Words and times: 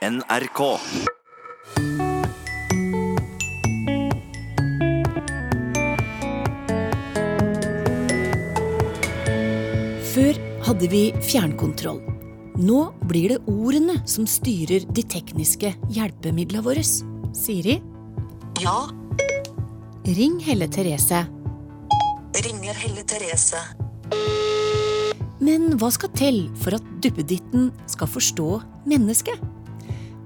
NRK. 0.00 0.60
Før 10.10 10.38
hadde 10.66 10.88
vi 10.90 11.02
fjernkontroll. 11.24 12.00
Nå 12.60 12.80
blir 13.08 13.34
det 13.34 13.38
ordene 13.48 13.98
som 14.08 14.24
styrer 14.28 14.86
de 14.88 15.04
tekniske 15.04 15.74
hjelpemidlene 15.92 16.64
våre. 16.64 16.84
Siri, 17.36 17.76
Ja, 18.60 18.88
ring 20.04 20.40
Helle 20.40 20.68
Therese. 20.68 21.26
ringer 22.34 22.74
Helle 22.74 23.02
Therese. 23.04 23.60
Men 25.40 25.78
hva 25.78 25.90
skal 25.90 26.10
til 26.14 26.48
for 26.56 26.74
at 26.74 26.82
duppeditten 27.00 27.70
skal 27.86 28.06
forstå 28.06 28.62
mennesket? 28.86 29.40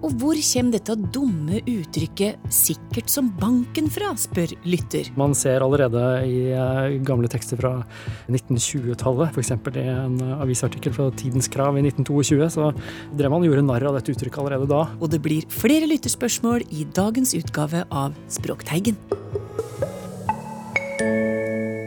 Og 0.04 0.12
hvor 0.20 0.36
kommer 0.36 0.74
dette 0.74 0.94
dumme 1.14 1.62
uttrykket 1.64 2.42
'sikkert 2.52 3.08
som 3.08 3.30
banken' 3.40 3.88
fra, 3.88 4.12
spør 4.20 4.52
lytter. 4.68 5.08
Man 5.16 5.32
ser 5.32 5.64
allerede 5.64 6.02
i 6.28 6.52
eh, 6.52 7.00
gamle 7.00 7.28
tekster 7.28 7.56
fra 7.56 7.86
1920-tallet, 8.28 9.32
f.eks. 9.32 9.50
i 9.80 9.86
en 9.88 10.20
avisartikkel 10.44 10.92
fra 10.92 11.08
Tidens 11.16 11.48
Krav 11.48 11.78
i 11.78 11.86
1922, 11.88 12.50
så 12.52 12.74
drev 13.16 13.32
man 13.32 13.40
og 13.40 13.48
gjorde 13.48 13.64
narr 13.64 13.88
av 13.88 13.96
dette 13.96 14.12
uttrykket 14.12 14.44
allerede 14.44 14.68
da. 14.68 14.84
Og 15.00 15.08
det 15.08 15.22
blir 15.24 15.48
flere 15.48 15.88
lytterspørsmål 15.88 16.68
i 16.68 16.84
dagens 16.84 17.32
utgave 17.32 17.86
av 17.88 18.12
Språkteigen. 18.28 19.00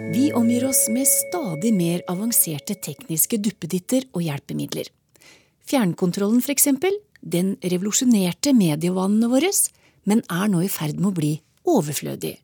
Vi 0.10 0.32
omgir 0.34 0.66
oss 0.66 0.88
med 0.90 1.06
stadig 1.06 1.70
mer 1.78 2.02
avanserte 2.10 2.74
tekniske 2.82 3.38
duppeditter 3.38 4.10
og 4.16 4.26
hjelpemidler. 4.26 4.90
Fjernkontrollen, 5.68 6.40
eksempel, 6.56 6.96
den 7.22 7.56
revolusjonerte 7.62 8.54
medievanene 8.58 9.30
våre, 9.32 9.52
men 10.08 10.24
er 10.32 10.52
nå 10.52 10.64
i 10.64 10.72
ferd 10.72 11.00
med 11.00 11.12
å 11.12 11.18
bli 11.18 11.34
overflødig. 11.68 12.36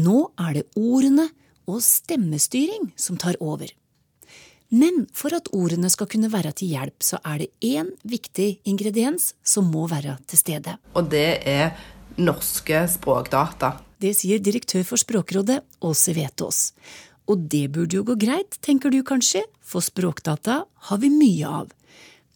Nå 0.00 0.30
er 0.38 0.60
det 0.60 0.66
ordene 0.78 1.28
og 1.70 1.82
stemmestyring 1.84 2.90
som 2.98 3.18
tar 3.20 3.38
over. 3.42 3.70
Men 4.70 5.06
for 5.14 5.34
at 5.34 5.50
ordene 5.54 5.90
skal 5.90 6.06
kunne 6.10 6.30
være 6.30 6.52
til 6.60 6.76
hjelp, 6.76 7.02
så 7.02 7.18
er 7.26 7.42
det 7.42 7.50
én 7.66 7.90
viktig 8.06 8.60
ingrediens 8.70 9.32
som 9.42 9.66
må 9.70 9.88
være 9.90 10.16
til 10.30 10.38
stede. 10.38 10.76
Og 10.94 11.10
det 11.10 11.42
er 11.48 11.74
norske 12.22 12.84
språkdata. 12.92 13.74
Det 14.00 14.14
sier 14.16 14.40
direktør 14.40 14.86
for 14.86 15.00
Språkrådet, 15.00 15.58
Åse 15.84 16.14
Vetås. 16.16 16.70
Og 17.28 17.42
det 17.50 17.66
burde 17.74 17.98
jo 17.98 18.06
gå 18.06 18.16
greit, 18.18 18.56
tenker 18.62 18.94
du 18.94 19.02
kanskje, 19.06 19.42
for 19.60 19.84
språkdata 19.84 20.62
har 20.88 21.02
vi 21.02 21.10
mye 21.12 21.50
av. 21.60 21.74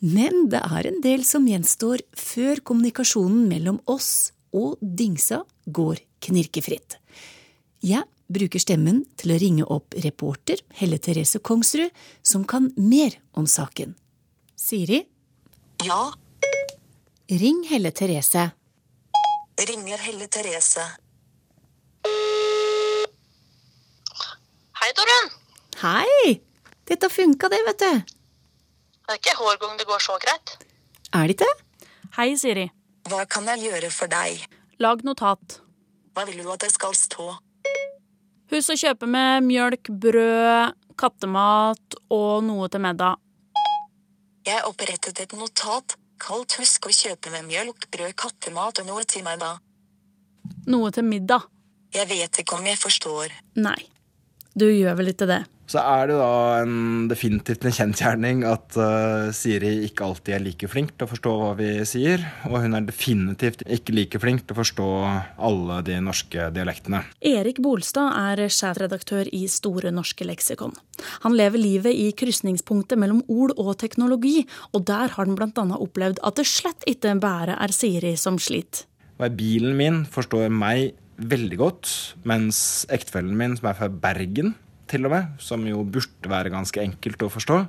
Men 0.04 0.48
det 0.52 0.60
er 0.60 0.86
en 0.90 0.98
del 1.04 1.22
som 1.24 1.46
gjenstår 1.48 2.02
før 2.18 2.60
kommunikasjonen 2.66 3.46
mellom 3.48 3.78
oss 3.88 4.32
og 4.54 4.76
dingsa 4.80 5.42
går 5.64 6.02
knirkefritt. 6.24 6.98
Jeg 7.84 8.04
bruker 8.32 8.60
stemmen 8.60 9.02
til 9.20 9.32
å 9.34 9.38
ringe 9.40 9.64
opp 9.64 9.96
reporter 10.04 10.60
Helle 10.76 10.98
Therese 11.00 11.40
Kongsrud, 11.44 11.88
som 12.24 12.44
kan 12.48 12.70
mer 12.76 13.16
om 13.32 13.48
saken. 13.48 13.94
Siri, 14.56 15.02
Ja, 15.84 16.12
ring 17.28 17.64
Helle 17.68 17.90
Therese. 17.92 18.50
ringer 19.68 19.98
Helle 19.98 20.26
Therese. 20.28 20.84
Hei, 24.80 24.90
Torunn. 24.96 25.30
Hei! 25.80 26.40
Dette 26.84 27.08
funka, 27.08 27.48
det, 27.48 27.60
vet 27.66 27.78
du. 27.78 28.14
Det 29.04 29.12
er 29.12 29.20
ikke 29.20 29.36
hver 29.36 29.58
gang 29.60 29.78
det 29.78 29.86
går 29.86 30.00
så 30.00 30.14
greit. 30.22 30.54
Er 31.12 31.28
det 31.28 31.36
ikke? 31.36 31.50
Hei, 32.16 32.30
Siri. 32.40 32.70
Hva 33.10 33.26
kan 33.28 33.44
jeg 33.52 33.66
gjøre 33.66 33.90
for 33.92 34.08
deg? 34.08 34.46
Lag 34.80 35.02
notat. 35.04 35.58
Hva 36.16 36.24
vil 36.24 36.40
du 36.40 36.48
at 36.54 36.64
jeg 36.64 36.72
skal 36.72 36.94
stå? 36.96 37.34
Husk 38.54 38.72
å 38.72 38.78
kjøpe 38.80 39.08
med 39.10 39.44
mjølk, 39.44 39.90
brød, 40.00 40.72
kattemat 40.96 41.98
og 42.14 42.46
noe 42.48 42.70
til 42.72 42.80
middag. 42.84 43.20
Jeg 44.48 44.64
opprettet 44.68 45.20
et 45.20 45.36
notat 45.36 45.96
kalt 46.20 46.56
Husk 46.60 46.88
å 46.88 46.92
kjøpe 46.94 47.32
med 47.32 47.44
mjølk, 47.48 47.88
brød, 47.92 48.12
kattemat 48.16 48.80
og 48.80 48.88
noe 48.88 49.04
til 49.04 49.24
middag'. 49.26 49.60
Noe 50.72 50.90
til 50.94 51.04
middag. 51.04 51.44
Jeg 51.92 52.08
vet 52.08 52.40
ikke 52.40 52.56
om 52.56 52.64
jeg 52.66 52.78
forstår. 52.80 53.32
Nei. 53.56 53.90
Du 54.54 54.64
gjør 54.70 54.96
vel 54.96 55.12
ikke 55.12 55.28
det. 55.28 55.42
Så 55.74 55.82
er 55.82 56.06
det 56.06 56.16
da 56.20 56.34
en, 56.62 56.74
definitivt 57.10 57.64
en 57.66 57.74
kjensgjerning 57.74 58.44
at 58.46 58.76
uh, 58.78 59.32
Siri 59.34 59.72
ikke 59.88 60.04
alltid 60.06 60.36
er 60.36 60.44
like 60.44 60.68
flink 60.70 60.92
til 60.94 61.08
å 61.08 61.10
forstå 61.10 61.32
hva 61.40 61.48
vi 61.58 61.70
sier. 61.90 62.22
Og 62.46 62.60
hun 62.62 62.78
er 62.78 62.86
definitivt 62.86 63.64
ikke 63.66 63.96
like 63.96 64.20
flink 64.22 64.44
til 64.44 64.54
å 64.54 64.60
forstå 64.60 64.86
alle 65.48 65.80
de 65.88 65.98
norske 66.06 66.46
dialektene. 66.54 67.02
Erik 67.26 67.58
Bolstad 67.64 68.14
er 68.14 68.44
sjefredaktør 68.46 69.26
i 69.34 69.48
Store 69.50 69.90
norske 69.90 70.22
leksikon. 70.30 70.78
Han 71.26 71.34
lever 71.34 71.58
livet 71.58 71.98
i 71.98 72.12
krysningspunktet 72.14 73.00
mellom 73.00 73.24
ord 73.26 73.58
og 73.58 73.74
teknologi, 73.82 74.44
og 74.70 74.86
der 74.86 75.10
har 75.10 75.26
han 75.26 75.34
bl.a. 75.34 75.68
opplevd 75.74 76.22
at 76.22 76.38
det 76.38 76.46
slett 76.54 76.86
ikke 76.86 77.18
bare 77.18 77.58
er 77.58 77.74
Siri 77.74 78.14
som 78.14 78.38
sliter. 78.38 78.86
Bilen 79.34 79.74
min 79.74 80.04
forstår 80.06 80.54
meg 80.54 80.94
veldig 81.18 81.58
godt, 81.58 81.90
mens 82.26 82.84
ektefellen 82.94 83.34
min, 83.38 83.58
som 83.58 83.70
er 83.70 83.78
fra 83.78 83.90
Bergen, 83.90 84.54
til 84.90 85.06
og 85.08 85.14
med, 85.14 85.36
som 85.42 85.64
jo 85.68 85.82
burde 85.84 86.30
være 86.30 86.52
ganske 86.52 86.82
enkelt 86.82 87.22
å 87.24 87.32
forstå, 87.32 87.60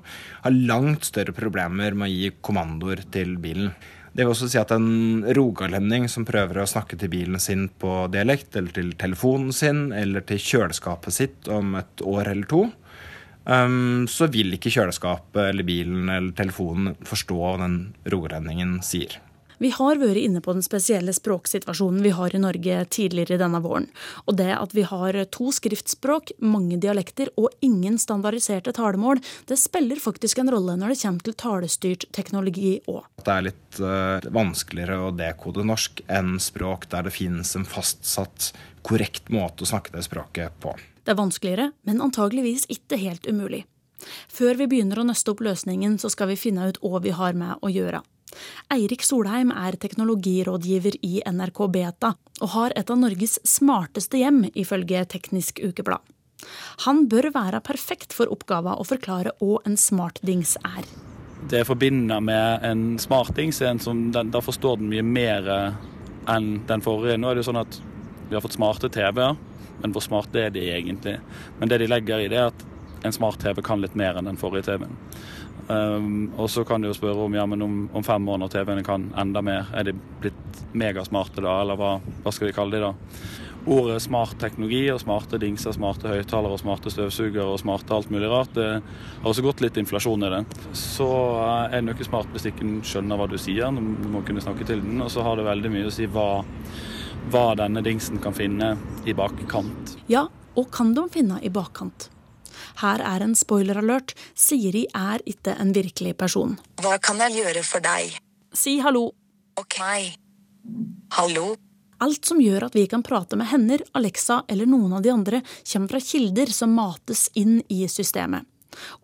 har 0.46 0.58
langt 0.72 1.08
større 1.08 1.36
problemer 1.36 1.96
med 1.98 2.10
å 2.10 2.14
gi 2.14 2.32
kommandoer 2.46 3.06
til 3.14 3.38
bilen. 3.42 3.74
Det 4.16 4.24
vil 4.24 4.32
også 4.32 4.48
si 4.48 4.60
at 4.62 4.72
en 4.72 5.26
rogalending 5.36 6.08
som 6.08 6.24
prøver 6.28 6.62
å 6.62 6.70
snakke 6.70 6.96
til 7.00 7.12
bilen 7.12 7.42
sin 7.44 7.68
på 7.68 8.06
dialekt, 8.14 8.56
eller 8.56 8.72
til 8.78 8.94
telefonen 9.00 9.52
sin, 9.56 9.90
eller 9.92 10.24
til 10.24 10.40
kjøleskapet 10.40 11.18
sitt 11.18 11.52
om 11.52 11.76
et 11.82 12.04
år 12.08 12.32
eller 12.32 12.48
to, 12.48 12.62
um, 13.44 14.06
så 14.08 14.30
vil 14.32 14.56
ikke 14.56 14.72
kjøleskapet 14.72 15.50
eller 15.50 15.68
bilen 15.68 16.08
eller 16.08 16.32
telefonen 16.38 16.96
forstå 17.04 17.42
hva 17.42 17.56
den 17.66 17.80
rogalendingen 18.08 18.78
sier. 18.88 19.20
Vi 19.58 19.72
har 19.76 20.00
vært 20.02 20.20
inne 20.20 20.42
på 20.44 20.54
den 20.56 20.66
spesielle 20.66 21.14
språksituasjonen 21.16 22.04
vi 22.04 22.14
har 22.16 22.36
i 22.36 22.42
Norge 22.42 22.82
tidligere 22.92 23.40
denne 23.40 23.62
våren. 23.64 23.88
Og 24.26 24.38
det 24.40 24.52
at 24.56 24.76
vi 24.76 24.86
har 24.88 25.18
to 25.36 25.52
skriftspråk, 25.56 26.36
mange 26.44 26.80
dialekter 26.82 27.32
og 27.40 27.54
ingen 27.66 28.00
standardiserte 28.02 28.74
talemål, 28.76 29.22
det 29.50 29.60
spiller 29.62 30.02
faktisk 30.02 30.42
en 30.42 30.52
rolle 30.54 30.78
når 30.80 30.94
det 30.94 31.02
kommer 31.04 31.28
til 31.28 31.38
talestyrt 31.40 32.08
teknologi 32.16 32.78
òg. 32.92 33.06
Det 33.24 33.36
er 33.36 33.48
litt 33.50 33.80
uh, 33.82 34.32
vanskeligere 34.36 35.00
å 35.08 35.14
dekode 35.16 35.66
norsk 35.68 36.04
enn 36.12 36.36
språk 36.44 36.90
der 36.92 37.08
det 37.08 37.16
finnes 37.16 37.56
en 37.58 37.68
fastsatt, 37.68 38.52
korrekt 38.86 39.32
måte 39.34 39.66
å 39.66 39.70
snakke 39.70 39.96
det 39.96 40.04
språket 40.06 40.60
på. 40.62 40.76
Det 41.06 41.14
er 41.14 41.18
vanskeligere, 41.20 41.72
men 41.86 42.02
antageligvis 42.02 42.68
ikke 42.74 42.98
helt 43.02 43.28
umulig. 43.30 43.64
Før 44.32 44.58
vi 44.60 44.68
begynner 44.72 45.02
å 45.02 45.08
nøste 45.08 45.34
opp 45.34 45.44
løsningen, 45.46 45.98
så 46.02 46.12
skal 46.14 46.32
vi 46.32 46.40
finne 46.40 46.70
ut 46.70 46.82
hva 46.84 47.02
vi 47.04 47.14
har 47.16 47.38
med 47.38 47.62
å 47.62 47.72
gjøre. 47.72 48.02
Eirik 48.74 49.04
Solheim 49.06 49.52
er 49.56 49.78
teknologirådgiver 49.80 50.98
i 51.06 51.22
NRK 51.24 51.62
Beta, 51.72 52.16
og 52.42 52.52
har 52.56 52.76
et 52.76 52.92
av 52.92 53.00
Norges 53.00 53.38
smarteste 53.48 54.20
hjem, 54.20 54.44
ifølge 54.54 55.06
Teknisk 55.12 55.62
Ukeblad. 55.64 56.04
Han 56.86 57.06
bør 57.10 57.32
være 57.34 57.62
perfekt 57.66 58.14
for 58.14 58.30
oppgaven 58.34 58.76
å 58.76 58.86
forklare 58.86 59.34
hva 59.40 59.62
en 59.66 59.78
smartdings 59.80 60.58
er. 60.68 60.86
Det 61.50 61.62
jeg 61.62 61.70
forbinder 61.70 62.22
med 62.24 62.66
en 62.66 62.84
smartdings, 63.02 63.62
en 63.62 63.82
som 63.82 64.08
den, 64.14 64.32
da 64.34 64.42
forstår 64.44 64.80
den 64.82 64.92
mye 64.92 65.06
mer 65.06 65.50
enn 66.32 66.56
den 66.68 66.84
forrige. 66.86 67.20
Nå 67.22 67.30
er 67.30 67.38
det 67.38 67.46
jo 67.46 67.50
sånn 67.52 67.62
at 67.62 67.80
vi 68.30 68.36
har 68.36 68.44
fått 68.44 68.58
smarte 68.58 68.90
TV-er, 68.94 69.36
men 69.82 69.94
hvor 69.94 70.04
smarte 70.04 70.48
er 70.48 70.54
de 70.54 70.64
egentlig? 70.74 71.20
Men 71.60 71.72
det 71.72 71.82
de 71.84 71.90
legger 71.92 72.24
i 72.24 72.30
det, 72.32 72.40
er 72.42 72.54
at 72.54 72.66
en 73.06 73.16
smart 73.16 73.40
TV 73.42 73.62
kan 73.66 73.82
litt 73.84 73.96
mer 73.98 74.18
enn 74.18 74.30
den 74.30 74.40
forrige 74.40 74.70
TV-en. 74.70 74.98
Um, 75.68 76.30
og 76.38 76.50
så 76.54 76.62
kan 76.68 76.82
du 76.82 76.92
jo 76.92 76.94
spørre 76.94 77.26
om 77.26 77.34
ja, 77.34 77.46
men 77.50 77.64
om, 77.66 77.78
om 77.94 78.04
fem 78.06 78.28
år 78.30 78.38
når 78.38 78.52
TV-ene 78.54 78.86
kan 78.86 79.08
enda 79.18 79.42
mer, 79.42 79.72
er 79.74 79.88
de 79.88 79.96
blitt 80.22 80.62
megasmarte 80.78 81.42
da, 81.42 81.58
eller 81.64 81.80
hva, 81.80 81.96
hva 82.22 82.34
skal 82.34 82.52
vi 82.52 82.56
kalle 82.56 82.78
de 82.78 82.84
da? 82.84 82.94
Ordet 83.66 83.98
smart 84.04 84.38
teknologi 84.38 84.84
og 84.94 85.00
smarte 85.02 85.40
dingser, 85.42 85.74
smarte 85.74 86.12
høyttalere 86.12 86.54
og 86.54 86.62
smarte 86.62 86.92
støvsugere 86.94 87.48
og 87.50 87.58
smarte 87.64 87.96
alt 87.96 88.12
mulig 88.14 88.30
rart, 88.30 88.54
det 88.54 88.68
har 88.76 89.26
også 89.32 89.42
gått 89.48 89.64
litt 89.66 89.80
inflasjon 89.82 90.28
i 90.28 90.32
det. 90.36 90.44
Så 90.78 91.10
er 91.42 91.74
den 91.74 91.90
jo 91.90 91.98
ikke 91.98 92.12
smart 92.12 92.30
hvis 92.36 92.46
ikke 92.52 92.62
den 92.62 92.84
skjønner 92.86 93.18
hva 93.18 93.26
du 93.32 93.40
sier, 93.42 93.74
du 93.74 94.10
må 94.14 94.22
kunne 94.28 94.44
snakke 94.46 94.70
til 94.70 94.86
den. 94.86 95.02
Og 95.02 95.10
så 95.10 95.26
har 95.26 95.42
det 95.42 95.50
veldig 95.50 95.74
mye 95.74 95.90
å 95.90 95.96
si 95.98 96.06
hva, 96.06 96.30
hva 97.34 97.46
denne 97.58 97.82
dingsen 97.86 98.22
kan 98.22 98.38
finne 98.38 98.76
i 99.10 99.18
bakkant. 99.18 99.98
Ja, 100.14 100.28
og 100.54 100.70
kan 100.76 100.94
de 100.94 101.10
finne 101.10 101.42
i 101.42 101.50
bakkant? 101.50 102.12
Her 102.82 103.04
er 103.04 103.24
en 103.24 103.36
spoiler-alert. 103.38 104.16
Siri 104.36 104.86
er 104.94 105.24
ikke 105.26 105.56
en 105.60 105.74
virkelig 105.76 106.16
person. 106.20 106.58
Hva 106.84 106.98
kan 107.04 107.22
jeg 107.26 107.40
gjøre 107.42 107.64
for 107.68 107.84
deg? 107.84 108.18
Si 108.56 108.78
hallo. 108.84 109.10
Ok. 109.60 109.80
Hallo? 111.16 111.54
Alt 112.04 112.28
som 112.28 112.42
gjør 112.44 112.68
at 112.68 112.76
vi 112.76 112.84
kan 112.92 113.04
prate 113.06 113.38
med 113.40 113.48
henne, 113.48 113.80
Alexa 113.96 114.42
eller 114.52 114.68
noen 114.68 114.98
av 114.98 115.06
de 115.06 115.14
andre, 115.14 115.40
kommer 115.64 115.96
fra 115.96 116.04
kilder 116.04 116.52
som 116.52 116.76
mates 116.76 117.30
inn 117.40 117.62
i 117.72 117.86
systemet. 117.88 118.44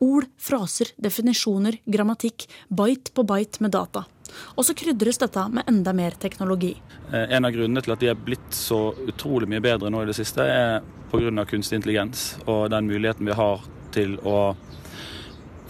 Ord, 0.04 0.28
fraser, 0.36 0.92
definisjoner, 1.00 1.78
grammatikk, 1.88 2.50
bite 2.68 3.14
på 3.16 3.24
bite 3.24 3.64
med 3.64 3.72
data. 3.72 4.04
Og 4.56 4.66
så 4.68 4.76
krydres 4.78 5.20
dette 5.22 5.44
med 5.54 5.68
enda 5.70 5.94
mer 5.96 6.18
teknologi. 6.20 6.74
Eh, 7.12 7.36
en 7.38 7.48
av 7.48 7.54
grunnene 7.56 7.84
til 7.84 7.96
at 7.96 8.04
de 8.04 8.12
er 8.12 8.20
blitt 8.20 8.56
så 8.56 8.92
utrolig 9.08 9.50
mye 9.52 9.64
bedre 9.64 9.92
nå 9.92 10.04
i 10.04 10.10
det 10.10 10.18
siste, 10.18 10.46
er 10.46 10.82
pga. 11.12 11.46
kunstig 11.46 11.82
intelligens 11.82 12.38
og 12.46 12.70
den 12.72 12.88
muligheten 12.88 13.28
vi 13.28 13.36
har 13.36 13.66
til 13.92 14.16
å 14.24 14.54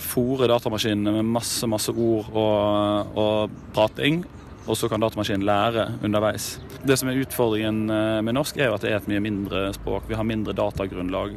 fòre 0.02 0.50
datamaskinene 0.50 1.14
med 1.18 1.32
masse, 1.38 1.68
masse 1.70 1.94
ord 1.94 2.30
og, 2.34 3.18
og 3.18 3.58
prating. 3.74 4.24
Og 4.70 4.78
så 4.78 4.86
kan 4.90 5.02
datamaskinen 5.02 5.46
lære 5.46 5.88
underveis. 6.06 6.60
Det 6.86 6.98
som 7.00 7.10
er 7.10 7.18
utfordringen 7.24 7.90
eh, 7.90 8.20
med 8.22 8.38
norsk, 8.38 8.60
er 8.60 8.70
jo 8.70 8.76
at 8.78 8.86
det 8.86 8.92
er 8.92 9.00
et 9.00 9.10
mye 9.10 9.24
mindre 9.24 9.64
språk. 9.74 10.06
Vi 10.10 10.18
har 10.18 10.28
mindre 10.28 10.54
datagrunnlag. 10.58 11.34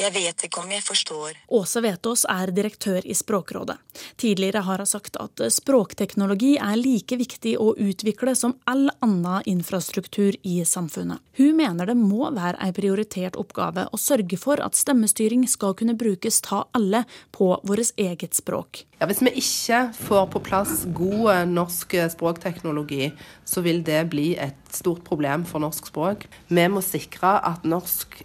Jeg 0.00 0.12
vet 0.14 0.44
ikke 0.46 0.62
om 0.62 0.70
jeg 0.72 0.82
forstår. 0.84 1.36
Åse 1.52 1.82
Vetås 1.84 2.24
er 2.30 2.50
direktør 2.54 3.04
i 3.04 3.14
Språkrådet. 3.14 3.76
Tidligere 4.16 4.62
har 4.64 4.80
hun 4.80 4.88
sagt 4.88 5.18
at 5.20 5.42
språkteknologi 5.52 6.54
er 6.56 6.78
like 6.80 7.16
viktig 7.20 7.54
å 7.60 7.74
utvikle 7.76 8.34
som 8.38 8.56
all 8.64 8.88
annen 9.04 9.44
infrastruktur 9.52 10.38
i 10.42 10.62
samfunnet. 10.64 11.20
Hun 11.36 11.56
mener 11.60 11.92
det 11.92 11.98
må 11.98 12.30
være 12.32 12.58
en 12.64 12.76
prioritert 12.76 13.36
oppgave 13.40 13.86
å 13.92 14.00
sørge 14.00 14.40
for 14.40 14.62
at 14.64 14.78
stemmestyring 14.78 15.44
skal 15.48 15.76
kunne 15.78 15.98
brukes 15.98 16.40
ta 16.44 16.64
alle 16.72 17.04
på 17.30 17.52
vårt 17.68 17.92
eget 18.00 18.34
språk. 18.38 18.86
Ja, 19.02 19.08
hvis 19.10 19.18
vi 19.18 19.32
ikke 19.34 19.80
får 19.98 20.28
på 20.30 20.40
plass 20.46 20.84
god 20.94 21.48
norsk 21.50 21.96
språkteknologi, 22.12 23.08
så 23.42 23.64
vil 23.64 23.80
det 23.82 24.04
bli 24.12 24.36
et 24.38 24.60
stort 24.70 25.02
problem 25.02 25.42
for 25.42 25.58
norsk 25.58 25.88
språk. 25.90 26.28
Vi 26.46 26.66
må 26.70 26.78
sikre 26.86 27.32
at 27.42 27.66
norsk 27.66 28.20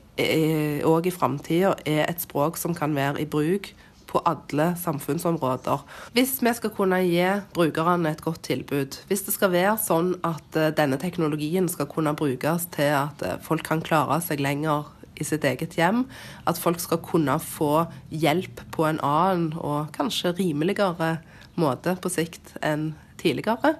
òg 0.85 1.09
i 1.09 1.13
framtida 1.13 1.73
er 1.81 2.05
et 2.05 2.21
språk 2.21 2.61
som 2.61 2.77
kan 2.77 2.93
være 2.93 3.23
i 3.23 3.25
bruk 3.25 3.71
på 4.07 4.21
alle 4.21 4.69
samfunnsområder. 4.79 5.81
Hvis 6.13 6.37
vi 6.45 6.53
skal 6.53 6.73
kunne 6.77 7.01
gi 7.03 7.25
brukerne 7.57 8.13
et 8.13 8.21
godt 8.21 8.45
tilbud, 8.47 8.99
hvis 9.09 9.25
det 9.25 9.33
skal 9.33 9.51
være 9.53 9.75
sånn 9.81 10.13
at 10.25 10.57
eh, 10.57 10.71
denne 10.77 10.99
teknologien 11.01 11.67
skal 11.71 11.89
kunne 11.91 12.15
brukes 12.17 12.69
til 12.77 12.93
at 13.01 13.25
eh, 13.25 13.39
folk 13.43 13.65
kan 13.67 13.83
klare 13.83 14.21
seg 14.23 14.45
lenger 14.45 14.87
i 15.19 15.27
sitt 15.27 15.45
eget 15.47 15.77
hjem, 15.77 16.05
at 16.47 16.59
folk 16.61 16.81
skal 16.83 17.01
kunne 17.03 17.37
få 17.43 17.87
hjelp 18.09 18.63
på 18.75 18.87
en 18.87 19.01
annen 19.05 19.51
og 19.57 19.91
kanskje 19.95 20.35
rimeligere 20.37 21.17
måte 21.57 21.95
på 22.01 22.11
sikt 22.13 22.55
enn 22.65 22.91
tidligere, 23.17 23.75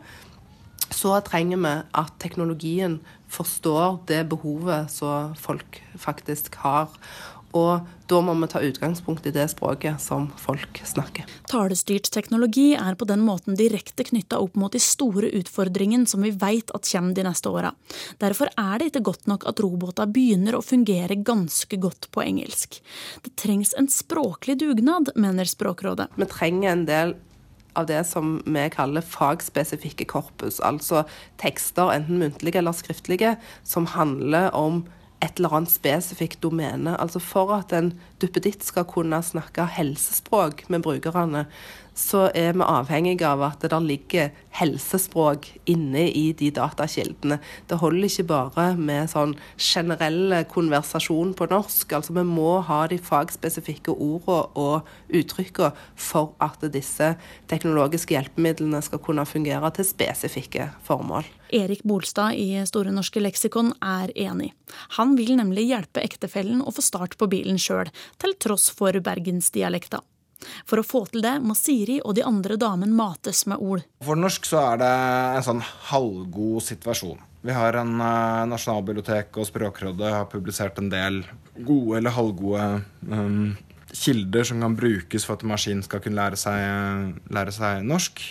så 0.93 1.17
trenger 1.25 1.59
vi 1.61 1.73
at 1.99 2.13
teknologien 2.21 2.99
forstår 3.27 3.99
det 4.07 4.23
behovet 4.31 4.91
som 4.91 5.33
folk 5.35 5.81
faktisk 5.99 6.55
har. 6.63 6.91
Og 7.55 7.85
da 8.11 8.17
må 8.21 8.33
vi 8.37 8.47
ta 8.51 8.59
utgangspunkt 8.61 9.25
i 9.27 9.31
det 9.33 9.45
språket 9.49 10.01
som 10.03 10.27
folk 10.39 10.81
snakker. 10.85 11.27
Talestyrt 11.49 12.09
teknologi 12.13 12.73
er 12.75 12.97
på 12.99 13.07
den 13.07 13.23
måten 13.23 13.55
direkte 13.57 14.03
knytta 14.07 14.39
opp 14.43 14.57
mot 14.59 14.75
de 14.75 14.81
store 14.83 15.31
utfordringene 15.39 16.09
som 16.09 16.25
vi 16.25 16.33
vet 16.35 16.73
at 16.75 16.89
kommer 16.91 17.15
de 17.15 17.25
neste 17.27 17.51
åra. 17.51 17.71
Derfor 18.21 18.51
er 18.51 18.79
det 18.79 18.91
ikke 18.91 19.05
godt 19.09 19.31
nok 19.31 19.47
at 19.49 19.61
roboter 19.63 20.11
begynner 20.11 20.59
å 20.59 20.65
fungere 20.65 21.19
ganske 21.23 21.79
godt 21.81 22.09
på 22.11 22.25
engelsk. 22.25 22.81
Det 23.23 23.33
trengs 23.39 23.73
en 23.79 23.89
språklig 23.91 24.59
dugnad, 24.61 25.13
mener 25.15 25.47
Språkrådet. 25.47 26.11
Vi 26.19 26.27
trenger 26.27 26.73
en 26.73 26.85
del 26.85 27.15
av 27.77 27.87
det 27.89 28.01
som 28.09 28.37
vi 28.45 28.67
kaller 28.73 29.05
fagspesifikke 29.05 30.07
korpus. 30.09 30.59
Altså 30.65 31.05
tekster, 31.41 31.93
enten 31.93 32.21
muntlige 32.21 32.61
eller 32.61 32.75
skriftlige, 32.75 33.35
som 33.63 33.89
handler 33.93 34.49
om 34.57 34.85
et 35.23 35.39
eller 35.39 35.55
annet 35.57 35.73
spesifikt 35.73 36.41
domene. 36.45 36.93
Altså 37.01 37.21
For 37.23 37.55
at 37.55 37.73
en 37.73 37.93
duppeditt 38.21 38.65
skal 38.65 38.85
kunne 38.89 39.21
snakke 39.25 39.65
helsespråk 39.77 40.67
med 40.69 40.85
brukerne, 40.85 41.47
så 41.97 42.27
er 42.37 42.53
vi 42.53 42.65
avhengige 42.65 43.25
av 43.25 43.41
at 43.47 43.63
det 43.65 43.77
ligger 43.81 44.29
helsespråk 44.57 45.47
inne 45.69 46.05
i 46.07 46.29
de 46.37 46.51
datakildene. 46.53 47.39
Det 47.69 47.79
holder 47.81 48.05
ikke 48.07 48.27
bare 48.29 48.65
med 48.77 49.09
sånn 49.11 49.33
generell 49.57 50.35
konversasjon 50.51 51.33
på 51.37 51.49
norsk. 51.51 51.95
Altså 51.97 52.13
Vi 52.17 52.25
må 52.27 52.59
ha 52.67 52.83
de 52.89 52.99
fagspesifikke 53.01 53.93
ordene 53.93 54.45
og 54.57 54.87
uttrykkene 55.09 55.73
for 55.95 56.35
at 56.43 56.61
disse 56.73 57.13
teknologiske 57.49 58.13
hjelpemidlene 58.15 58.81
skal 58.85 59.01
kunne 59.03 59.25
fungere 59.25 59.71
til 59.75 59.87
spesifikke 59.87 60.71
formål. 60.87 61.25
Erik 61.53 61.81
Bolstad 61.87 62.37
i 62.37 62.59
Store 62.67 62.91
norske 62.93 63.21
leksikon 63.23 63.71
er 63.81 64.11
enig. 64.19 64.51
Han 64.99 65.15
vil 65.17 65.37
nemlig 65.39 65.69
hjelpe 65.71 66.03
ektefellen 66.03 66.61
å 66.61 66.73
få 66.75 66.83
start 66.85 67.17
på 67.17 67.29
bilen 67.31 67.57
sjøl, 67.61 67.89
til 68.19 68.37
tross 68.41 68.69
for 68.73 68.93
bergensdialekta. 69.03 70.03
For 70.67 70.81
å 70.81 70.85
få 70.85 71.03
til 71.11 71.23
det 71.25 71.37
må 71.43 71.55
Siri 71.57 71.97
og 72.03 72.15
de 72.17 72.25
andre 72.27 72.57
damene 72.59 72.95
mates 72.95 73.45
med 73.49 73.61
ord. 73.63 73.85
For 74.05 74.19
norsk 74.19 74.47
så 74.47 74.61
er 74.73 74.81
det 74.83 74.91
en 75.37 75.47
sånn 75.47 75.63
halvgod 75.91 76.65
situasjon. 76.67 77.21
Vi 77.47 77.53
har 77.55 77.77
en 77.79 77.93
uh, 78.01 78.47
Nasjonalbibliotek 78.49 79.37
og 79.39 79.47
Språkrådet 79.47 80.09
har 80.11 80.27
publisert 80.31 80.79
en 80.81 80.89
del 80.91 81.21
gode 81.55 81.99
eller 81.99 82.15
halvgode 82.15 82.65
um, 83.07 83.55
kilder 83.93 84.47
som 84.49 84.61
kan 84.61 84.75
brukes 84.77 85.25
for 85.25 85.37
at 85.37 85.45
en 85.45 85.53
maskin 85.53 85.83
skal 85.85 86.01
kunne 86.03 86.19
lære 86.19 86.39
seg, 86.39 87.15
lære 87.33 87.53
seg 87.55 87.85
norsk. 87.87 88.23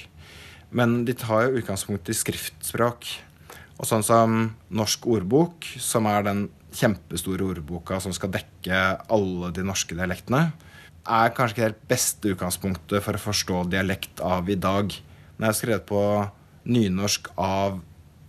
Men 0.76 1.04
de 1.06 1.14
tar 1.16 1.46
jo 1.46 1.62
utgangspunkt 1.62 2.10
i 2.10 2.16
skriftspråk. 2.16 3.08
Og 3.76 3.88
sånn 3.88 4.04
som 4.04 4.36
Norsk 4.72 5.04
ordbok, 5.12 5.66
som 5.80 6.08
er 6.08 6.24
den 6.26 6.46
kjempestore 6.76 7.44
ordboka 7.44 7.98
som 8.02 8.12
skal 8.16 8.32
dekke 8.34 8.80
alle 9.12 9.50
de 9.56 9.64
norske 9.64 9.96
dialektene, 9.96 10.50
er 11.06 11.34
kanskje 11.34 11.56
ikke 11.56 11.70
det 11.72 11.88
beste 11.90 12.32
utgangspunktet 12.34 13.04
for 13.04 13.16
å 13.16 13.22
forstå 13.22 13.62
dialekt 13.72 14.22
av 14.24 14.50
i 14.50 14.58
dag. 14.58 14.90
Jeg 14.90 15.46
har 15.46 15.56
skrevet 15.56 15.86
på 15.88 16.02
nynorsk 16.66 17.30
av, 17.38 17.78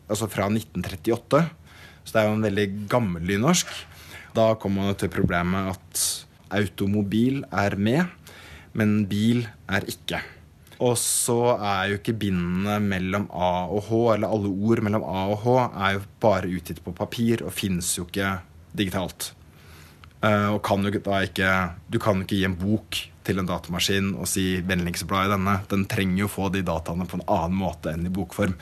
altså 0.07 0.29
fra 0.29 0.47
1938, 0.51 1.43
så 2.03 2.13
det 2.13 2.21
er 2.21 2.29
jo 2.29 2.37
en 2.37 2.47
veldig 2.47 2.67
gammel 2.91 3.25
nynorsk, 3.27 3.71
da 4.37 4.51
kommer 4.61 4.89
man 4.89 4.97
til 4.99 5.11
problemet 5.11 5.73
at 5.73 6.03
automobil 6.53 7.41
er 7.49 7.75
med, 7.81 8.05
men 8.77 8.99
bil 9.09 9.47
er 9.67 9.87
ikke. 9.89 10.21
Og 10.77 10.93
så 11.01 11.55
er 11.55 11.89
jo 11.89 11.97
ikke 11.97 12.13
bindene 12.21 12.77
mellom 12.83 13.25
A 13.33 13.65
og 13.65 13.87
H, 13.87 14.01
eller 14.13 14.29
alle 14.29 14.51
ord 14.51 14.83
mellom 14.85 15.07
A 15.09 15.23
og 15.31 15.41
H, 15.41 15.55
er 15.73 15.95
jo 15.97 16.05
bare 16.21 16.51
utgitt 16.53 16.83
på 16.85 16.93
papir 16.93 17.41
og 17.41 17.55
finnes 17.55 17.89
jo 17.97 18.05
ikke 18.05 18.35
digitalt. 18.77 19.31
Uh, 20.17 20.55
og 20.55 20.63
kan 20.65 20.81
du, 20.81 20.89
ikke 20.89 21.51
Du 21.93 21.99
kan 22.01 22.23
ikke 22.23 22.39
gi 22.39 22.45
en 22.47 22.57
bok 22.57 22.97
til 23.27 23.37
en 23.37 23.45
datamaskin 23.45 24.15
og 24.15 24.25
si 24.25 24.61
'vennligst 24.63 25.05
bla 25.05 25.25
i 25.25 25.29
denne'. 25.29 25.67
Den 25.69 25.85
trenger 25.85 26.23
jo 26.23 26.27
å 26.29 26.35
få 26.35 26.49
de 26.49 26.63
dataene 26.63 27.05
på 27.05 27.19
en 27.19 27.27
annen 27.27 27.57
måte 27.59 27.91
enn 27.91 28.07
i 28.07 28.13
bokform. 28.13 28.55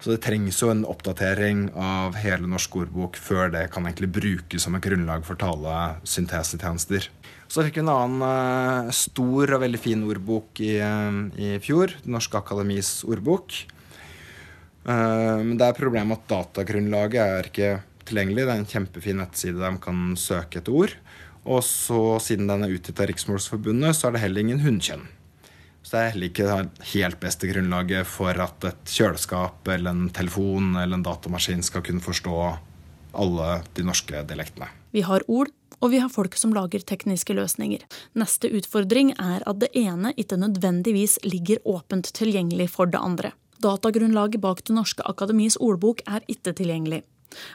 Så 0.00 0.14
det 0.14 0.22
trengs 0.22 0.60
jo 0.62 0.70
en 0.70 0.84
oppdatering 0.84 1.72
av 1.74 2.14
hele 2.14 2.46
Norsk 2.46 2.76
ordbok 2.76 3.16
før 3.16 3.50
det 3.50 3.70
kan 3.72 3.84
egentlig 3.84 4.12
brukes 4.12 4.62
som 4.62 4.74
et 4.74 4.84
grunnlag 4.84 5.24
for 5.24 5.34
talesyntesetjenester. 5.34 7.08
Så 7.48 7.64
fikk 7.64 7.80
vi 7.80 7.84
en 7.84 7.92
annen 7.92 8.22
uh, 8.22 8.90
stor 8.90 9.56
og 9.56 9.60
veldig 9.60 9.80
fin 9.80 10.02
ordbok 10.04 10.60
i, 10.60 10.78
uh, 10.78 11.28
i 11.36 11.58
fjor. 11.58 11.96
Norsk 12.04 12.34
Akademis 12.34 13.04
ordbok. 13.04 13.66
men 14.84 15.56
det 15.56 15.64
er 15.64 15.72
problemet 15.72 16.18
at 16.18 16.28
datagrunnlaget 16.28 17.20
er 17.24 17.46
ikke 17.48 17.68
tilgjengelig. 18.08 18.44
Det 18.44 18.54
er 18.54 18.62
en 18.62 18.70
kjempefin 18.70 19.20
nettside 19.22 19.58
der 19.60 19.74
man 19.76 19.82
kan 19.82 20.06
søke 20.20 20.60
etter 20.60 20.76
ord. 20.76 20.96
Og 21.44 21.60
så, 21.66 22.00
siden 22.24 22.48
den 22.48 22.64
er 22.64 22.72
utgitt 22.72 23.00
av 23.00 23.10
Riksmålsforbundet, 23.10 23.96
så 23.96 24.08
er 24.08 24.16
det 24.16 24.24
heller 24.24 24.44
ingen 24.44 24.62
hunnkjønn. 24.64 25.04
Så 25.84 25.92
det 25.92 26.00
er 26.00 26.12
heller 26.14 26.30
ikke 26.30 26.46
det 26.48 26.86
helt 26.94 27.18
beste 27.20 27.48
grunnlaget 27.50 28.08
for 28.08 28.38
at 28.40 28.64
et 28.64 28.94
kjøleskap 28.94 29.68
eller 29.68 29.92
en 29.92 30.06
telefon 30.16 30.72
eller 30.80 30.96
en 30.96 31.04
datamaskin 31.04 31.60
skal 31.66 31.84
kunne 31.84 32.04
forstå 32.04 32.38
alle 33.20 33.50
de 33.76 33.84
norske 33.84 34.24
dialektene. 34.24 34.70
Vi 34.96 35.04
har 35.04 35.26
ord, 35.28 35.52
og 35.84 35.92
vi 35.92 36.00
har 36.00 36.08
folk 36.08 36.38
som 36.40 36.54
lager 36.56 36.80
tekniske 36.80 37.36
løsninger. 37.36 37.84
Neste 38.16 38.48
utfordring 38.48 39.12
er 39.20 39.44
at 39.44 39.60
det 39.60 39.74
ene 39.76 40.14
ikke 40.16 40.40
nødvendigvis 40.40 41.18
ligger 41.26 41.60
åpent 41.68 42.08
tilgjengelig 42.16 42.70
for 42.72 42.88
det 42.88 43.02
andre. 43.04 43.34
Datagrunnlaget 43.60 44.40
bak 44.40 44.64
Det 44.64 44.74
norske 44.74 45.04
akademis 45.04 45.56
ordbok 45.60 46.00
er 46.06 46.24
ikke 46.28 46.52
tilgjengelig. 46.56 47.02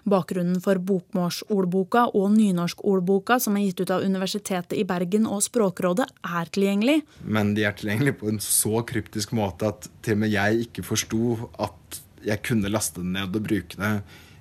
Bakgrunnen 0.09 0.59
for 0.63 0.79
bokmålsordboka 0.83 2.05
og 2.17 2.31
nynorskordboka 2.35 3.39
som 3.43 3.57
er 3.57 3.67
gitt 3.67 3.83
ut 3.83 3.93
av 3.95 4.05
Universitetet 4.05 4.75
i 4.77 4.85
Bergen 4.87 5.27
og 5.29 5.43
Språkrådet, 5.45 6.07
er 6.25 6.51
tilgjengelig. 6.53 7.01
Men 7.23 7.53
de 7.57 7.67
er 7.67 7.77
tilgjengelig 7.77 8.17
på 8.19 8.31
en 8.31 8.41
så 8.43 8.83
kryptisk 8.87 9.35
måte 9.37 9.71
at 9.71 9.89
til 10.05 10.17
og 10.17 10.23
med 10.25 10.33
jeg 10.33 10.65
ikke 10.67 10.85
forsto 10.87 11.37
at 11.61 12.01
jeg 12.25 12.43
kunne 12.43 12.71
laste 12.71 12.99
den 12.99 13.15
ned 13.15 13.35
og 13.35 13.45
bruke 13.45 13.79
det 13.79 13.93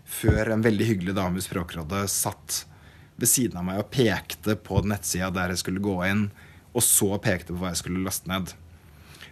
før 0.08 0.54
en 0.54 0.64
veldig 0.64 0.86
hyggelig 0.88 1.14
dame 1.18 1.38
i 1.38 1.44
Språkrådet 1.44 2.06
satt 2.10 2.64
ved 3.18 3.28
siden 3.30 3.58
av 3.60 3.66
meg 3.66 3.82
og 3.82 3.90
pekte 3.92 4.56
på 4.62 4.80
nettsida 4.86 5.30
der 5.34 5.52
jeg 5.52 5.62
skulle 5.64 5.82
gå 5.84 5.96
inn, 6.06 6.28
og 6.72 6.84
så 6.84 7.16
pekte 7.22 7.52
på 7.52 7.60
hva 7.60 7.72
jeg 7.72 7.82
skulle 7.82 8.04
laste 8.06 8.30
ned. 8.30 8.54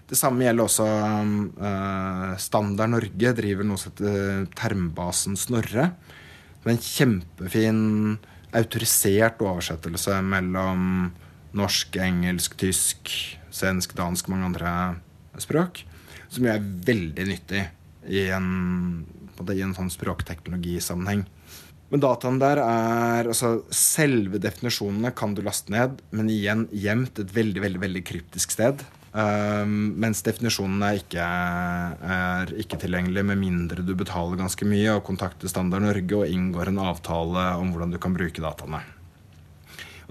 Det 0.07 0.19
samme 0.19 0.45
gjelder 0.47 0.69
også 0.69 0.87
uh, 0.87 2.37
Standard 2.39 2.93
Norge 2.93 3.33
driver 3.41 3.67
noe 3.67 3.81
som 3.81 3.91
heter 3.91 4.47
Termbasen 4.55 5.35
Snorre. 5.39 5.91
Det 6.63 6.69
er 6.69 6.75
en 6.77 6.83
kjempefin 6.83 7.81
autorisert 8.57 9.43
oversettelse 9.43 10.21
mellom 10.25 11.11
norsk, 11.57 11.99
engelsk, 12.03 12.57
tysk, 12.61 13.11
svensk, 13.55 13.97
dansk 13.99 14.29
mange 14.31 14.51
andre 14.53 14.73
språk. 15.43 15.85
som 16.29 16.45
jo 16.45 16.51
er 16.51 16.63
veldig 16.63 17.25
nyttig 17.29 17.63
i 18.11 18.27
en, 18.35 19.07
i 19.53 19.63
en 19.63 19.75
sånn 19.77 19.93
språkteknologisammenheng. 19.95 21.25
Men 21.93 22.03
dataen 22.03 22.41
der 22.43 22.59
er 22.59 23.29
altså 23.31 23.61
Selve 23.71 24.41
definisjonene 24.43 25.13
kan 25.15 25.37
du 25.37 25.43
laste 25.47 25.71
ned, 25.71 26.01
men 26.11 26.31
igjen 26.33 26.67
gjemt 26.75 27.21
et 27.23 27.31
veldig, 27.35 27.63
veldig, 27.63 27.83
veldig 27.85 28.03
kryptisk 28.07 28.57
sted. 28.57 28.83
Um, 29.17 29.95
mens 29.97 30.21
definisjonen 30.21 30.83
er 30.85 30.99
ikke, 30.99 31.25
er 31.25 32.51
ikke 32.61 32.77
tilgjengelig 32.83 33.23
med 33.25 33.39
mindre 33.41 33.81
du 33.81 33.95
betaler 33.97 34.37
ganske 34.37 34.67
mye 34.69 34.99
og 34.99 35.07
kontakter 35.07 35.49
Standard 35.49 35.87
Norge 35.87 36.19
og 36.19 36.29
inngår 36.29 36.69
en 36.69 36.83
avtale 36.85 37.47
om 37.57 37.71
hvordan 37.73 37.95
du 37.95 37.97
kan 38.03 38.13
bruke 38.13 38.45
dataene. 38.45 38.83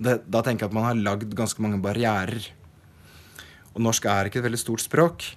Det, 0.02 0.16
da 0.26 0.42
tenker 0.42 0.66
jeg 0.66 0.72
at 0.72 0.78
man 0.80 0.88
har 0.88 0.98
lagd 0.98 1.36
ganske 1.38 1.62
mange 1.62 1.78
barrierer. 1.84 2.50
Og 3.76 3.84
norsk 3.86 4.08
er 4.10 4.32
ikke 4.32 4.42
et 4.42 4.48
veldig 4.48 4.64
stort 4.64 4.82
språk. 4.82 5.28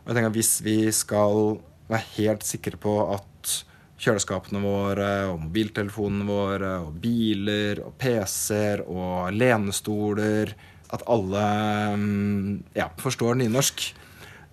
Og 0.00 0.08
jeg 0.08 0.16
tenker 0.16 0.32
at 0.32 0.38
hvis 0.38 0.54
vi 0.64 0.78
skal 0.96 1.58
være 1.90 2.08
helt 2.16 2.48
sikre 2.48 2.80
på 2.80 2.96
at 3.12 3.54
kjøleskapene 3.98 4.62
våre 4.62 5.12
og 5.28 5.42
mobiltelefonene 5.42 6.24
våre 6.24 6.72
og 6.86 6.96
biler 7.02 7.84
og 7.84 7.92
PC-er 8.00 8.86
og 8.86 9.34
lenestoler 9.36 10.54
At 10.94 11.04
alle 11.10 11.46
mm, 11.94 12.52
ja, 12.78 12.88
forstår 13.00 13.38
nynorsk. 13.40 13.88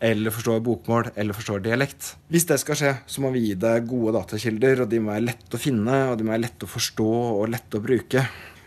Eller 0.03 0.33
forstår 0.35 0.59
bokmål, 0.59 1.13
eller 1.15 1.33
forstår 1.37 1.61
dialekt. 1.63 2.11
Hvis 2.29 2.45
det 2.49 2.59
skal 2.61 2.77
skje, 2.77 2.91
så 3.07 3.23
må 3.23 3.31
vi 3.33 3.45
gi 3.45 3.53
det 3.59 3.77
gode 3.87 4.17
datakilder, 4.17 4.83
og 4.83 4.91
de 4.91 4.99
må 4.99 5.13
være 5.13 5.29
lette 5.29 5.55
å 5.55 5.61
finne, 5.61 6.01
og 6.11 6.19
de 6.19 6.27
må 6.27 6.35
være 6.35 6.43
lette 6.49 6.67
å 6.67 6.71
forstå 6.73 7.07
og 7.39 7.47
lette 7.53 7.79
å 7.79 7.83
bruke. 7.83 8.25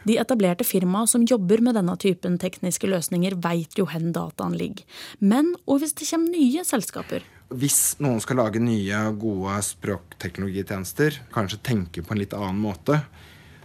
De 0.08 0.16
etablerte 0.16 0.64
firmaene 0.64 1.10
som 1.10 1.26
jobber 1.28 1.60
med 1.60 1.76
denne 1.76 1.94
typen 2.00 2.38
tekniske 2.40 2.88
løsninger, 2.88 3.36
veit 3.44 3.76
jo 3.76 3.84
hvor 3.90 4.08
dataen 4.14 4.56
ligger. 4.56 4.86
Men 5.20 5.52
og 5.66 5.82
hvis 5.82 5.92
det 6.00 6.08
kommer 6.08 6.32
nye 6.32 6.64
selskaper? 6.64 7.26
hvis 7.48 7.96
noen 8.04 8.20
skal 8.20 8.42
lage 8.42 8.60
nye, 8.60 8.98
gode 9.16 9.56
språkteknologitjenester, 9.64 11.22
kanskje 11.32 11.62
tenke 11.64 12.04
på 12.04 12.14
en 12.14 12.20
litt 12.20 12.36
annen 12.36 12.60
måte, 12.60 13.00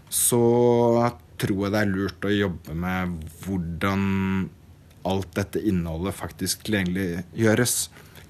så 0.07 0.39
tror 1.43 1.65
jeg 1.65 1.75
det 1.75 1.81
er 1.83 1.91
lurt 1.91 2.27
å 2.27 2.33
jobbe 2.33 2.75
med 2.85 3.19
hvordan 3.43 4.03
alt 5.03 5.35
dette 5.35 5.61
innholdet 5.67 6.15
faktisk 6.15 6.63
tilgjengeliggjøres. 6.67 7.77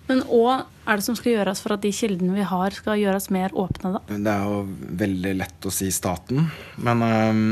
Men 0.10 0.24
hva 0.28 0.64
er 0.90 1.00
det 1.00 1.06
som 1.06 1.16
skal 1.16 1.38
gjøres 1.38 1.62
for 1.64 1.76
at 1.76 1.84
de 1.86 1.94
kildene 1.96 2.36
vi 2.36 2.46
har, 2.48 2.76
skal 2.76 3.00
gjøres 3.00 3.30
mer 3.34 3.54
åpne, 3.56 3.96
da? 3.96 4.02
Det 4.12 4.34
er 4.34 4.48
jo 4.50 4.58
veldig 5.04 5.34
lett 5.40 5.68
å 5.70 5.72
si 5.72 5.88
staten. 5.96 6.50
Men 6.84 7.06
um, 7.06 7.46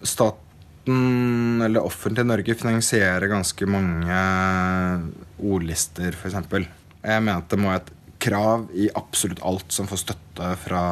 staten, 0.00 1.60
eller 1.66 1.84
offentlig 1.84 2.24
Norge, 2.30 2.56
finansierer 2.56 3.28
ganske 3.28 3.68
mange 3.68 4.22
ordlister, 5.44 6.16
f.eks. 6.16 6.38
Jeg 6.48 7.24
mener 7.24 7.42
at 7.42 7.52
det 7.52 7.60
må 7.60 7.74
et 7.74 7.92
krav 8.18 8.66
i 8.74 8.88
absolutt 8.94 9.42
alt 9.46 9.72
som 9.72 9.86
får 9.86 10.02
støtte 10.02 10.50
fra, 10.62 10.82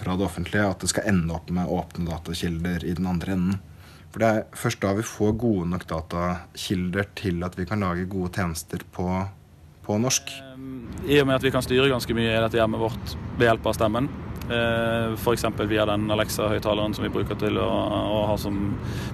fra, 0.00 0.16
det 0.16 0.26
offentlige, 0.26 0.66
at 0.66 0.82
det 0.82 0.90
skal 0.90 1.08
ende 1.10 1.34
opp 1.36 1.50
med 1.54 1.70
åpne 1.70 2.08
datakilder 2.08 2.84
i 2.86 2.96
den 2.98 3.06
andre 3.10 3.36
enden. 3.36 3.62
For 4.14 4.22
det 4.22 4.30
er 4.30 4.58
først 4.58 4.82
da 4.82 4.92
vi 4.94 5.06
får 5.06 5.32
gode 5.42 5.70
nok 5.72 5.86
datakilder 5.90 7.08
til 7.18 7.42
at 7.46 7.56
vi 7.58 7.66
kan 7.66 7.82
lage 7.82 8.06
gode 8.10 8.30
tjenester 8.36 8.84
på, 8.94 9.08
på 9.86 9.98
norsk. 10.02 10.30
I 11.06 11.18
og 11.20 11.26
med 11.26 11.38
at 11.38 11.46
vi 11.46 11.52
kan 11.54 11.64
styre 11.66 11.90
ganske 11.90 12.14
mye 12.14 12.30
i 12.30 12.44
dette 12.44 12.60
hjemmet 12.60 12.82
vårt 12.82 13.16
ved 13.38 13.48
hjelp 13.48 13.66
av 13.70 13.78
stemmen, 13.78 14.10
eh, 14.46 15.16
F.eks. 15.18 15.48
via 15.66 15.86
den 15.90 16.06
Alexa-høyttaleren 16.14 16.94
som 16.94 17.06
vi 17.06 17.12
bruker 17.14 17.38
til 17.42 17.58
å, 17.58 17.66
å 17.66 18.22
ha 18.30 18.38
som 18.38 18.60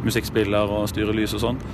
musikkspiller 0.05 0.77
og 0.81 0.89
styre 0.93 1.17
lys 1.17 1.37
og 1.37 1.45
sånn 1.49 1.65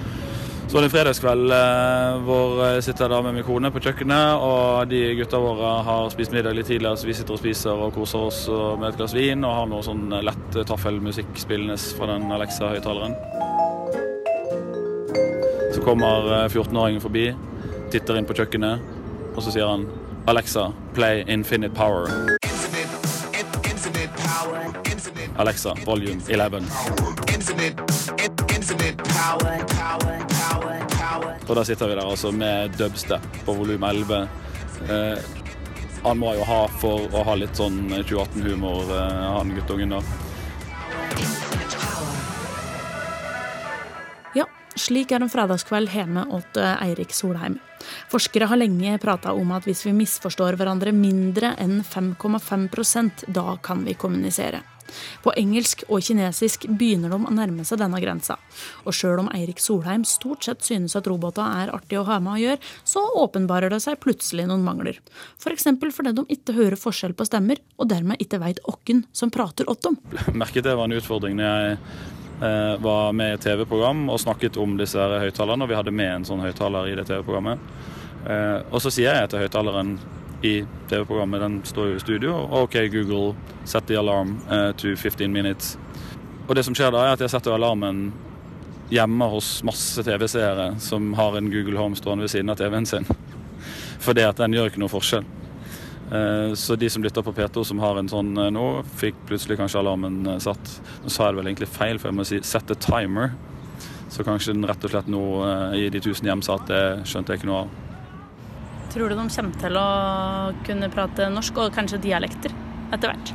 så 0.66 0.80
det 0.82 0.88
en 0.88 0.92
fredagskveld 0.92 1.52
eh, 1.54 2.16
hvor 2.26 2.60
jeg 2.64 2.82
sitter 2.88 3.08
der 3.08 3.22
med 3.22 3.36
min 3.36 3.46
kone 3.46 3.70
på 3.70 3.80
kjøkkenet, 3.84 4.42
og 4.42 4.90
de 4.90 5.02
gutta 5.18 5.38
våre 5.40 5.70
har 5.86 6.10
spist 6.10 6.34
middag 6.34 6.56
litt 6.58 6.66
tidligere, 6.66 6.98
så 6.98 7.06
vi 7.06 7.14
sitter 7.14 7.36
og 7.36 7.40
spiser 7.40 7.84
og 7.86 7.94
koser 7.94 8.26
oss 8.26 8.40
med 8.50 8.88
et 8.90 8.98
glass 8.98 9.14
vin 9.14 9.46
og 9.46 9.54
har 9.60 9.70
noe 9.70 9.86
sånn 9.86 10.10
lett 10.26 10.58
taffelmusikk 10.66 11.38
spillende 11.38 11.78
fra 11.98 12.10
den 12.12 12.26
Alexa-høyttaleren. 12.34 13.14
Så 15.76 15.84
kommer 15.86 16.48
14-åringen 16.50 16.98
eh, 16.98 17.04
forbi, 17.04 17.26
titter 17.94 18.18
inn 18.18 18.26
på 18.26 18.34
kjøkkenet, 18.36 18.82
og 19.36 19.42
så 19.44 19.54
sier 19.54 19.70
han 19.70 19.86
Alexa, 20.26 20.72
play 20.96 21.22
Infinite 21.30 21.74
Power. 21.78 22.10
Alexa, 25.36 25.76
volume 25.86 26.20
11. 26.28 26.64
Og 31.46 31.54
da 31.54 31.62
sitter 31.66 31.86
vi 31.86 31.94
der 31.94 32.02
altså 32.02 32.32
med 32.34 32.74
dubstep 32.78 33.26
på 33.46 33.54
volum 33.54 33.84
11. 33.86 34.28
Eh, 34.90 35.18
han 36.02 36.18
må 36.18 36.32
jo 36.34 36.46
ha 36.46 36.58
for 36.80 37.06
å 37.14 37.22
ha 37.26 37.36
litt 37.38 37.58
sånn 37.58 37.86
2018-humor, 37.90 38.90
eh, 38.94 39.22
han 39.36 39.54
guttungen 39.54 39.94
da. 39.94 40.00
Ja, 44.36 44.48
slik 44.74 45.14
er 45.14 45.22
en 45.22 45.32
fredagskveld 45.32 45.94
hjemme 45.94 46.26
åt 46.34 46.58
eh, 46.58 46.84
Eirik 46.88 47.14
Solheim. 47.14 47.60
Forskere 48.10 48.50
har 48.50 48.58
lenge 48.58 48.98
prata 49.02 49.34
om 49.34 49.54
at 49.54 49.66
hvis 49.70 49.84
vi 49.86 49.94
misforstår 49.94 50.58
hverandre 50.58 50.94
mindre 50.94 51.54
enn 51.62 51.78
5,5% 51.86 53.28
da 53.30 53.54
kan 53.62 53.86
vi 53.86 53.94
kommunisere. 53.94 54.64
På 55.24 55.34
engelsk 55.36 55.84
og 55.88 56.04
kinesisk 56.06 56.66
begynner 56.68 57.12
de 57.12 57.18
å 57.18 57.34
nærme 57.34 57.66
seg 57.66 57.80
denne 57.82 58.00
grensa. 58.02 58.38
Og 58.84 58.96
sjøl 58.96 59.22
om 59.24 59.30
Eirik 59.34 59.60
Solheim 59.62 60.04
stort 60.08 60.46
sett 60.46 60.64
synes 60.66 60.96
at 60.98 61.08
roboter 61.10 61.44
er 61.44 61.72
artig 61.74 62.00
å 62.00 62.06
ha 62.08 62.18
med 62.22 62.36
å 62.36 62.42
gjøre, 62.42 62.72
så 62.86 63.02
åpenbarer 63.22 63.72
det 63.72 63.82
seg 63.84 64.00
plutselig 64.02 64.48
noen 64.50 64.64
mangler. 64.66 65.00
F.eks. 65.40 65.68
For 65.76 65.94
fordi 66.00 66.14
de 66.16 66.26
ikke 66.36 66.56
hører 66.56 66.78
forskjell 66.80 67.14
på 67.16 67.26
stemmer, 67.28 67.60
og 67.80 67.90
dermed 67.90 68.20
ikke 68.22 68.40
veit 68.42 68.62
hvem 68.66 69.04
som 69.16 69.32
prater 69.32 69.68
åt 69.70 69.82
dem. 69.86 69.98
Merket 70.34 70.66
det 70.66 70.76
var 70.76 70.88
en 70.88 70.96
utfordring 70.96 71.38
når 71.38 71.46
jeg 71.46 71.78
eh, 72.46 72.74
var 72.84 73.16
med 73.16 73.32
i 73.32 73.36
et 73.36 73.46
TV-program 73.46 74.06
og 74.12 74.20
snakket 74.22 74.58
om 74.60 74.76
disse 74.80 75.00
høyttalerne, 75.00 75.64
og 75.64 75.72
vi 75.72 75.78
hadde 75.78 75.94
med 75.94 76.12
en 76.12 76.28
sånn 76.28 76.44
høyttaler 76.44 76.90
i 76.90 76.96
det 76.98 77.06
TV-programmet. 77.08 77.62
Eh, 78.26 78.58
og 78.70 78.82
så 78.82 78.92
sier 78.92 79.20
jeg 79.20 79.32
til 79.32 79.44
høyttaleren 79.44 79.96
i 80.46 80.66
TV-programmet. 80.88 81.40
Den 81.40 81.60
står 81.64 81.88
jo 81.88 81.96
i 81.96 82.00
studio. 82.00 82.36
OK, 82.62 82.74
Google, 82.92 83.34
set 83.64 83.86
the 83.86 83.96
alarm 83.98 84.40
uh, 84.50 84.72
to 84.72 84.96
15 84.96 85.32
minutes. 85.32 85.78
Og 86.48 86.54
det 86.54 86.64
som 86.64 86.74
skjer 86.74 86.92
da, 86.94 87.02
er 87.02 87.16
at 87.16 87.24
jeg 87.24 87.32
setter 87.32 87.56
alarmen 87.56 88.12
hjemme 88.92 89.26
hos 89.32 89.64
masse 89.66 90.02
TV-seere 90.06 90.76
som 90.82 91.10
har 91.18 91.38
en 91.38 91.50
Google 91.50 91.78
Home 91.80 91.98
stående 91.98 92.26
ved 92.26 92.30
siden 92.30 92.52
av 92.52 92.60
TV-en 92.60 92.86
sin. 92.86 93.08
Fordi 94.06 94.22
at 94.22 94.38
den 94.38 94.54
gjør 94.54 94.70
ikke 94.70 94.82
noe 94.84 94.92
forskjell. 94.92 95.26
Uh, 96.06 96.54
så 96.54 96.76
de 96.78 96.90
som 96.92 97.02
lytter 97.02 97.26
på 97.26 97.34
P2 97.34 97.64
som 97.66 97.82
har 97.82 97.98
en 97.98 98.10
sånn 98.10 98.30
uh, 98.38 98.46
nå, 98.54 98.66
fikk 99.00 99.18
plutselig 99.26 99.58
kanskje 99.58 99.82
alarmen 99.82 100.36
satt. 100.42 100.76
Nå 101.02 101.10
sa 101.10 101.26
jeg 101.26 101.34
det 101.34 101.40
vel 101.40 101.50
egentlig 101.50 101.72
feil, 101.72 101.98
for 101.98 102.12
jeg 102.12 102.20
må 102.20 102.28
si 102.28 102.42
'set 102.42 102.70
a 102.70 102.78
timer'. 102.78 103.34
Så 104.08 104.22
kanskje 104.22 104.54
den 104.54 104.68
rett 104.68 104.84
og 104.86 104.92
slett 104.92 105.08
nå 105.10 105.22
i 105.74 105.88
de 105.90 106.00
tusen 106.00 106.28
hjem 106.30 106.40
sa 106.40 106.54
at 106.54 106.68
det 106.70 106.84
skjønte 107.10 107.34
jeg 107.34 107.42
ikke 107.42 107.48
noe 107.50 107.64
av. 107.64 107.85
Tror 108.96 109.10
du 109.12 109.18
de 109.18 109.24
kommer 109.28 109.58
til 109.60 109.74
å 109.76 109.88
kunne 110.64 110.86
prate 110.88 111.26
norsk, 111.28 111.58
og 111.60 111.74
kanskje 111.76 111.98
dialekter, 112.00 112.54
etter 112.96 113.10
hvert? 113.10 113.32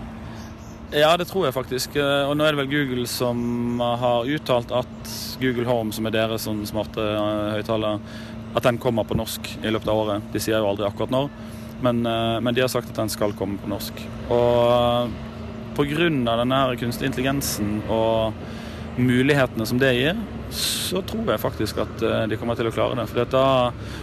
Ja, 0.89 1.11
det 1.21 1.27
tror 1.29 1.45
jeg 1.45 1.53
faktisk. 1.53 1.99
Eh, 2.01 2.23
og 2.25 2.33
nå 2.33 2.47
er 2.47 2.55
det 2.55 2.63
vel 2.63 2.71
Google 2.71 3.03
som 3.05 3.77
har 3.77 4.25
uttalt 4.25 4.73
at 4.73 5.11
Google 5.37 5.67
Home, 5.69 5.93
som 5.93 6.09
er 6.09 6.15
deres 6.15 6.47
sånn 6.47 6.63
smarte 6.65 7.05
eh, 7.05 7.51
høyttaler, 7.59 8.01
at 8.57 8.65
den 8.65 8.81
kommer 8.81 9.05
på 9.05 9.19
norsk 9.19 9.51
i 9.61 9.69
løpet 9.69 9.91
av 9.93 10.01
året. 10.01 10.25
De 10.33 10.41
sier 10.41 10.57
jo 10.57 10.71
aldri 10.71 10.87
akkurat 10.89 11.13
når, 11.13 11.29
men, 11.85 12.01
eh, 12.09 12.39
men 12.41 12.57
de 12.57 12.65
har 12.65 12.73
sagt 12.73 12.89
at 12.89 12.97
den 12.97 13.13
skal 13.13 13.37
komme 13.37 13.61
på 13.61 13.69
norsk. 13.69 14.01
Og 14.33 15.13
pga. 15.77 16.09
denne 16.09 16.63
kunstig 16.81 17.11
intelligensen 17.11 17.83
og 17.85 18.33
mulighetene 19.03 19.65
som 19.67 19.79
det 19.81 19.91
gir, 19.97 20.21
så 20.55 21.01
tror 21.07 21.29
jeg 21.31 21.41
faktisk 21.41 21.81
at 21.83 22.03
eh, 22.05 22.23
de 22.31 22.37
kommer 22.39 22.57
til 22.59 22.69
å 22.69 22.73
klare 22.75 22.97
det. 22.99 23.07
Dette, 23.15 23.43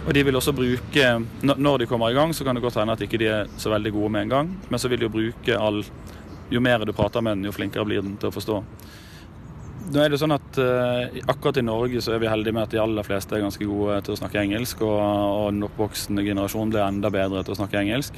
og 0.05 0.13
de 0.15 0.23
vil 0.25 0.37
også 0.39 0.53
bruke 0.55 1.09
Når 1.45 1.81
de 1.81 1.87
kommer 1.89 2.11
i 2.11 2.17
gang, 2.17 2.33
så 2.33 2.45
kan 2.45 2.57
det 2.57 2.63
godt 2.63 2.79
hende 2.81 2.95
at 2.95 3.03
ikke 3.05 3.19
de 3.21 3.29
er 3.31 3.51
så 3.57 3.71
veldig 3.73 3.93
gode 3.95 4.13
med 4.15 4.27
en 4.27 4.33
gang, 4.35 4.53
men 4.69 4.81
så 4.81 4.91
vil 4.91 5.01
de 5.01 5.09
jo 5.09 5.13
bruke 5.13 5.57
all 5.57 5.83
Jo 6.49 6.61
mer 6.65 6.81
du 6.81 6.93
prater 6.97 7.21
med 7.21 7.37
den, 7.37 7.45
jo 7.45 7.53
flinkere 7.53 7.85
blir 7.85 8.01
den 8.01 8.15
til 8.17 8.31
å 8.31 8.33
forstå. 8.33 8.63
Nå 9.89 10.03
er 10.03 10.11
det 10.13 10.19
sånn 10.21 10.35
at 10.35 10.57
uh, 10.61 11.07
Akkurat 11.31 11.57
i 11.57 11.65
Norge 11.65 12.01
så 12.05 12.13
er 12.13 12.21
vi 12.21 12.29
heldige 12.29 12.53
med 12.53 12.67
at 12.67 12.73
de 12.75 12.81
aller 12.81 13.05
fleste 13.07 13.33
er 13.33 13.41
ganske 13.41 13.65
gode 13.65 13.97
til 14.05 14.13
å 14.13 14.19
snakke 14.19 14.43
engelsk, 14.43 14.83
og, 14.85 14.99
og 15.01 15.47
den 15.55 15.65
oppvoksende 15.65 16.25
generasjonen 16.27 16.73
blir 16.75 16.85
enda 16.85 17.09
bedre 17.13 17.41
til 17.45 17.55
å 17.55 17.59
snakke 17.61 17.81
engelsk. 17.81 18.17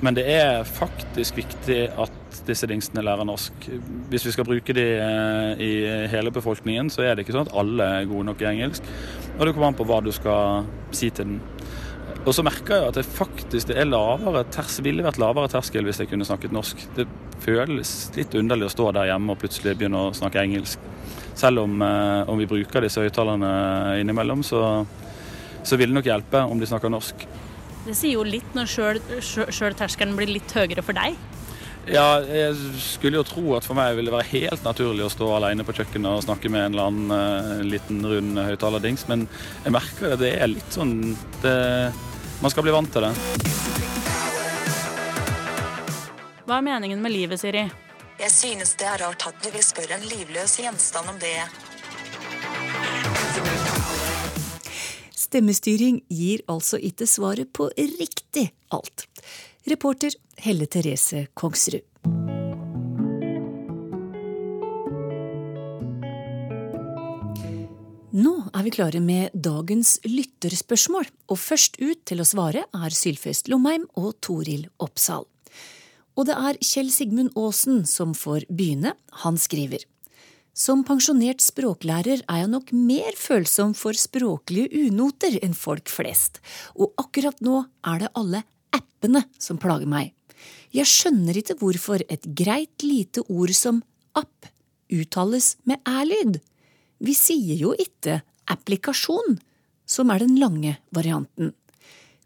Men 0.00 0.14
det 0.14 0.28
er 0.30 0.62
faktisk 0.62 1.40
viktig 1.40 1.78
at 1.98 2.40
disse 2.46 2.68
dingsene 2.70 3.02
lærer 3.02 3.26
norsk. 3.26 3.66
Hvis 4.12 4.28
vi 4.28 4.34
skal 4.36 4.46
bruke 4.46 4.74
de 4.76 4.84
eh, 4.94 5.62
i 5.64 5.70
hele 6.12 6.30
befolkningen, 6.30 6.90
så 6.94 7.02
er 7.02 7.16
det 7.16 7.24
ikke 7.24 7.34
sånn 7.34 7.48
at 7.48 7.56
alle 7.58 7.88
er 7.96 8.06
gode 8.10 8.28
nok 8.28 8.44
i 8.44 8.50
engelsk. 8.52 8.86
Og 9.34 9.42
det 9.42 9.56
kommer 9.56 9.72
an 9.72 9.78
på 9.80 9.88
hva 9.88 9.98
du 10.04 10.12
skal 10.14 10.68
si 10.94 11.10
til 11.10 11.32
den. 11.32 11.40
Og 12.28 12.34
så 12.36 12.44
merker 12.44 12.74
jeg 12.76 12.90
at 12.90 12.98
det 12.98 13.06
faktisk 13.08 13.70
det 13.70 13.78
er 13.80 13.88
lavere 13.88 14.42
ters, 14.52 14.74
ville 14.84 15.04
vært 15.04 15.20
lavere 15.22 15.48
terskel 15.48 15.86
hvis 15.88 16.02
jeg 16.02 16.10
kunne 16.10 16.26
snakket 16.28 16.52
norsk. 16.52 16.82
Det 16.98 17.06
føles 17.40 17.92
litt 18.18 18.36
underlig 18.36 18.68
å 18.68 18.74
stå 18.74 18.90
der 18.98 19.08
hjemme 19.08 19.32
og 19.32 19.40
plutselig 19.40 19.78
begynne 19.78 20.02
å 20.10 20.14
snakke 20.16 20.42
engelsk. 20.42 20.82
Selv 21.38 21.62
om, 21.62 21.80
eh, 21.80 22.28
om 22.28 22.36
vi 22.36 22.50
bruker 22.50 22.84
disse 22.84 23.00
høyttalerne 23.00 23.50
innimellom, 24.02 24.42
så, 24.44 24.60
så 25.62 25.78
vil 25.80 25.88
det 25.88 26.00
nok 26.00 26.10
hjelpe 26.10 26.44
om 26.44 26.60
de 26.60 26.68
snakker 26.68 26.92
norsk. 26.92 27.24
Det 27.86 27.96
sier 27.96 28.18
jo 28.18 28.26
litt 28.26 28.52
når 28.58 28.68
sjøl 28.68 29.78
terskelen 29.78 30.16
blir 30.18 30.28
litt 30.28 30.52
høyere 30.52 30.84
for 30.84 30.98
deg. 30.98 31.16
Ja, 31.88 32.18
jeg 32.20 32.56
skulle 32.84 33.22
jo 33.22 33.24
tro 33.24 33.54
at 33.56 33.64
for 33.64 33.78
meg 33.78 33.94
ville 33.96 34.10
det 34.10 34.16
være 34.18 34.28
helt 34.34 34.66
naturlig 34.66 35.06
å 35.06 35.12
stå 35.12 35.30
alene 35.38 35.64
på 35.64 35.72
kjøkkenet 35.78 36.18
og 36.18 36.26
snakke 36.26 36.50
med 36.52 36.66
en 36.66 36.74
eller 36.74 36.90
annen 36.90 37.14
uh, 37.14 37.64
liten 37.64 38.02
rund 38.04 38.40
høyttalerdings, 38.44 39.06
men 39.08 39.24
jeg 39.64 39.72
merker 39.72 40.12
at 40.12 40.20
det 40.20 40.34
er 40.36 40.52
litt 40.52 40.76
sånn 40.76 40.98
det, 41.40 41.54
Man 42.40 42.50
skal 42.50 42.62
bli 42.62 42.72
vant 42.72 42.92
til 42.92 43.02
det. 43.02 43.12
Hva 46.46 46.60
er 46.60 46.64
meningen 46.64 47.02
med 47.02 47.12
livet, 47.12 47.40
Siri? 47.40 47.64
Jeg 48.18 48.30
synes 48.34 48.72
det 48.78 48.86
er 48.88 49.02
rart 49.02 49.26
at 49.28 49.42
du 49.42 49.50
vil 49.54 49.62
spørre 49.62 49.98
en 49.98 50.06
livløs 50.06 50.56
gjenstand 50.62 51.10
om 51.10 51.18
det. 51.22 51.34
Stemmestyring 55.18 56.00
gir 56.08 56.42
altså 56.48 56.80
ikke 56.80 57.06
svaret 57.10 57.52
på 57.52 57.68
riktig 57.76 58.48
alt. 58.72 59.04
Reporter 59.68 60.14
Helle 60.40 60.66
Therese 60.66 61.26
Kongsrud. 61.34 61.84
Nå 68.18 68.32
er 68.56 68.64
vi 68.66 68.70
klare 68.74 68.98
med 69.04 69.34
dagens 69.46 69.98
lytterspørsmål, 70.02 71.06
og 71.30 71.38
først 71.38 71.76
ut 71.78 72.00
til 72.08 72.18
å 72.18 72.26
svare 72.26 72.64
er 72.74 72.94
Sylfest 72.96 73.50
Lomheim 73.52 73.84
og 74.00 74.16
Toril 74.24 74.64
Oppsal. 74.82 75.26
Og 76.18 76.26
det 76.26 76.34
er 76.34 76.58
Kjell 76.64 76.90
Sigmund 76.90 77.36
Aasen 77.38 77.84
som 77.86 78.16
får 78.18 78.48
begynne. 78.50 78.96
Han 79.22 79.38
skriver. 79.38 79.84
Som 80.50 80.82
pensjonert 80.88 81.44
språklærer 81.44 82.24
er 82.24 82.40
jeg 82.40 82.50
nok 82.56 82.74
mer 82.74 83.14
følsom 83.14 83.76
for 83.78 83.94
språklige 83.94 84.88
unoter 84.88 85.38
enn 85.44 85.54
folk 85.54 85.86
flest, 85.92 86.42
og 86.74 86.98
akkurat 86.98 87.38
nå 87.44 87.60
er 87.86 88.02
det 88.02 88.12
alle 88.18 88.42
appene 88.74 89.28
som 89.38 89.62
plager 89.62 89.86
meg. 89.86 90.10
Jeg 90.74 90.90
skjønner 90.90 91.38
ikke 91.38 91.60
hvorfor 91.62 92.02
et 92.08 92.26
greit 92.34 92.82
lite 92.82 93.22
ord 93.30 93.54
som 93.54 93.84
app 94.18 94.50
uttales 94.90 95.54
med 95.68 95.78
æ-lyd. 95.86 96.42
Vi 96.98 97.14
sier 97.14 97.58
jo 97.60 97.74
ikke 97.78 98.20
applikasjon, 98.50 99.38
som 99.88 100.10
er 100.12 100.24
den 100.24 100.36
lange 100.40 100.76
varianten. 100.94 101.54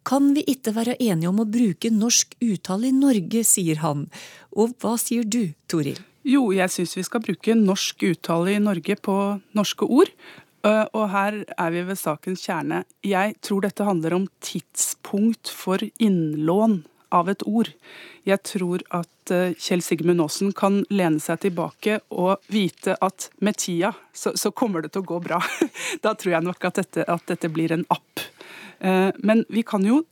Kan 0.03 0.33
vi 0.35 0.43
ikke 0.51 0.75
være 0.75 0.97
enige 0.99 1.31
om 1.31 1.43
å 1.43 1.47
bruke 1.47 1.93
norsk 1.95 2.35
uttale 2.43 2.89
i 2.91 2.95
Norge, 2.97 3.45
sier 3.47 3.79
han. 3.85 4.09
Og 4.59 4.75
hva 4.83 4.97
sier 4.99 5.23
du, 5.23 5.53
Toril? 5.71 6.01
Jo, 6.27 6.49
jeg 6.55 6.71
syns 6.71 6.97
vi 6.97 7.05
skal 7.07 7.23
bruke 7.23 7.55
norsk 7.59 8.03
uttale 8.11 8.57
i 8.57 8.63
Norge 8.63 8.97
på 8.99 9.17
norske 9.55 9.87
ord. 9.87 10.11
Og 10.63 11.05
her 11.11 11.41
er 11.59 11.75
vi 11.75 11.85
ved 11.87 11.99
sakens 11.99 12.43
kjerne. 12.47 12.83
Jeg 13.07 13.37
tror 13.43 13.65
dette 13.65 13.87
handler 13.87 14.15
om 14.19 14.29
tidspunkt 14.43 15.51
for 15.51 15.83
innlån 16.03 16.83
av 17.15 17.31
et 17.33 17.45
ord. 17.49 17.71
Jeg 18.29 18.43
tror 18.47 18.85
at 18.95 19.33
eh, 19.35 19.55
Kjell 19.59 19.83
Sigmund 19.85 20.23
Aasen 20.23 20.53
kan 20.57 20.83
lene 20.93 21.23
seg 21.23 21.43
tilbake 21.45 22.01
og 22.11 22.43
vite 22.53 22.97
at 23.05 23.29
med 23.43 23.59
tida 23.63 23.93
så, 24.15 24.35
så 24.39 24.53
kommer 24.55 24.85
det 24.85 24.93
til 24.95 25.05
å 25.05 25.11
gå 25.15 25.21
bra. 25.25 25.41
Da 26.05 26.15
tror 26.19 26.37
jeg 26.37 26.47
nok 26.47 26.65
at 26.69 26.81
dette, 26.81 27.07
at 27.11 27.27
dette 27.31 27.51
blir 27.53 27.75
en 27.75 27.85
app. 27.93 28.25
Eh, 28.81 29.11
men 29.23 29.45
vi 29.53 29.65
kan 29.67 29.85
jo 29.87 30.03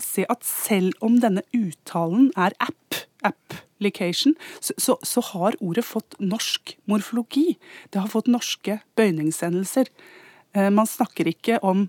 se 0.00 0.24
at 0.32 0.44
selv 0.46 0.96
om 1.04 1.18
denne 1.20 1.44
uttalen 1.56 2.30
er 2.38 2.54
app, 2.62 3.00
application, 3.26 4.34
så, 4.60 4.74
så, 4.80 4.96
så 5.06 5.22
har 5.32 5.58
ordet 5.60 5.84
fått 5.84 6.16
norsk 6.22 6.74
morfologi. 6.90 7.58
Det 7.92 8.00
har 8.02 8.12
fått 8.12 8.30
norske 8.30 8.80
bøyningsendelser. 8.98 9.90
Eh, 10.56 10.70
man 10.74 10.88
snakker 10.88 11.30
ikke 11.30 11.60
om 11.66 11.88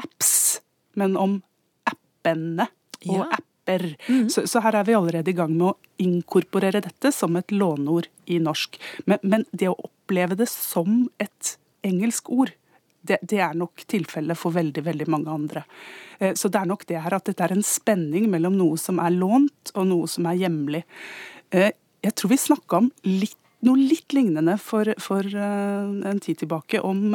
apps, 0.00 0.60
men 0.98 1.18
om 1.20 1.40
appene 1.88 2.68
og 3.04 3.20
ja. 3.20 3.42
Apper. 3.64 3.96
Mm. 4.08 4.30
Så, 4.30 4.46
så, 4.46 4.60
her 4.60 4.74
er 4.74 4.84
vi 4.84 4.94
allerede 4.94 5.30
i 5.30 5.34
gang 5.34 5.56
med 5.56 5.72
å 5.72 5.76
inkorporere 5.98 6.80
dette 6.80 7.12
som 7.12 7.36
et 7.36 7.50
låneord 7.50 8.06
i 8.26 8.38
norsk. 8.38 8.78
Men, 9.06 9.18
men 9.22 9.44
det 9.52 9.68
å 9.68 9.78
oppleve 9.78 10.34
det 10.36 10.48
som 10.48 11.08
et 11.18 11.58
engelsk 11.82 12.30
ord, 12.30 12.52
det, 13.02 13.18
det, 13.22 13.38
er 13.38 13.54
nok 13.54 13.84
tilfellet 13.86 14.38
for 14.38 14.54
veldig 14.54 14.82
veldig 14.84 15.06
mange 15.12 15.30
andre. 15.30 15.64
Eh, 16.18 16.34
så 16.34 16.48
det 16.48 16.60
er 16.60 16.68
nok 16.68 16.86
det 16.88 17.02
her 17.04 17.14
at 17.14 17.26
dette 17.28 17.44
er 17.44 17.52
en 17.52 17.64
spenning 17.64 18.30
mellom 18.32 18.56
noe 18.56 18.78
som 18.80 18.98
er 18.98 19.12
lånt 19.12 19.74
og 19.74 19.88
noe 19.90 20.08
som 20.08 20.26
er 20.30 20.40
hjemlig. 20.40 20.84
Eh, 21.52 21.72
jeg 22.04 22.16
tror 22.16 22.32
vi 22.32 22.40
snakka 22.40 22.84
om 22.84 22.92
litt 23.04 23.38
noe 23.64 23.80
litt 23.80 24.12
lignende 24.12 24.58
for, 24.60 24.90
for 25.00 25.24
uh, 25.24 25.88
en 26.04 26.18
tid 26.20 26.36
tilbake 26.42 26.82
om 26.84 27.14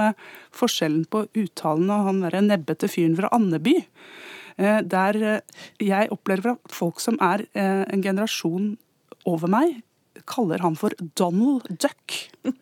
forskjellen 0.57 1.03
på 1.05 1.19
uttalen 1.37 1.91
av 1.93 2.07
han 2.07 2.23
derre 2.23 2.41
nebbete 2.41 2.89
fyren 2.89 3.13
fra 3.19 3.29
Andeby. 3.37 3.75
Uh, 4.59 4.81
der 4.83 5.41
jeg 5.79 6.11
opplever 6.11 6.57
at 6.57 6.73
folk 6.75 6.99
som 6.99 7.15
er 7.23 7.45
en 7.55 8.03
generasjon 8.03 8.73
over 9.29 9.51
meg, 9.51 9.79
kaller 10.29 10.61
han 10.63 10.75
for 10.79 10.93
Donald 11.19 11.67
Duck. 11.79 12.17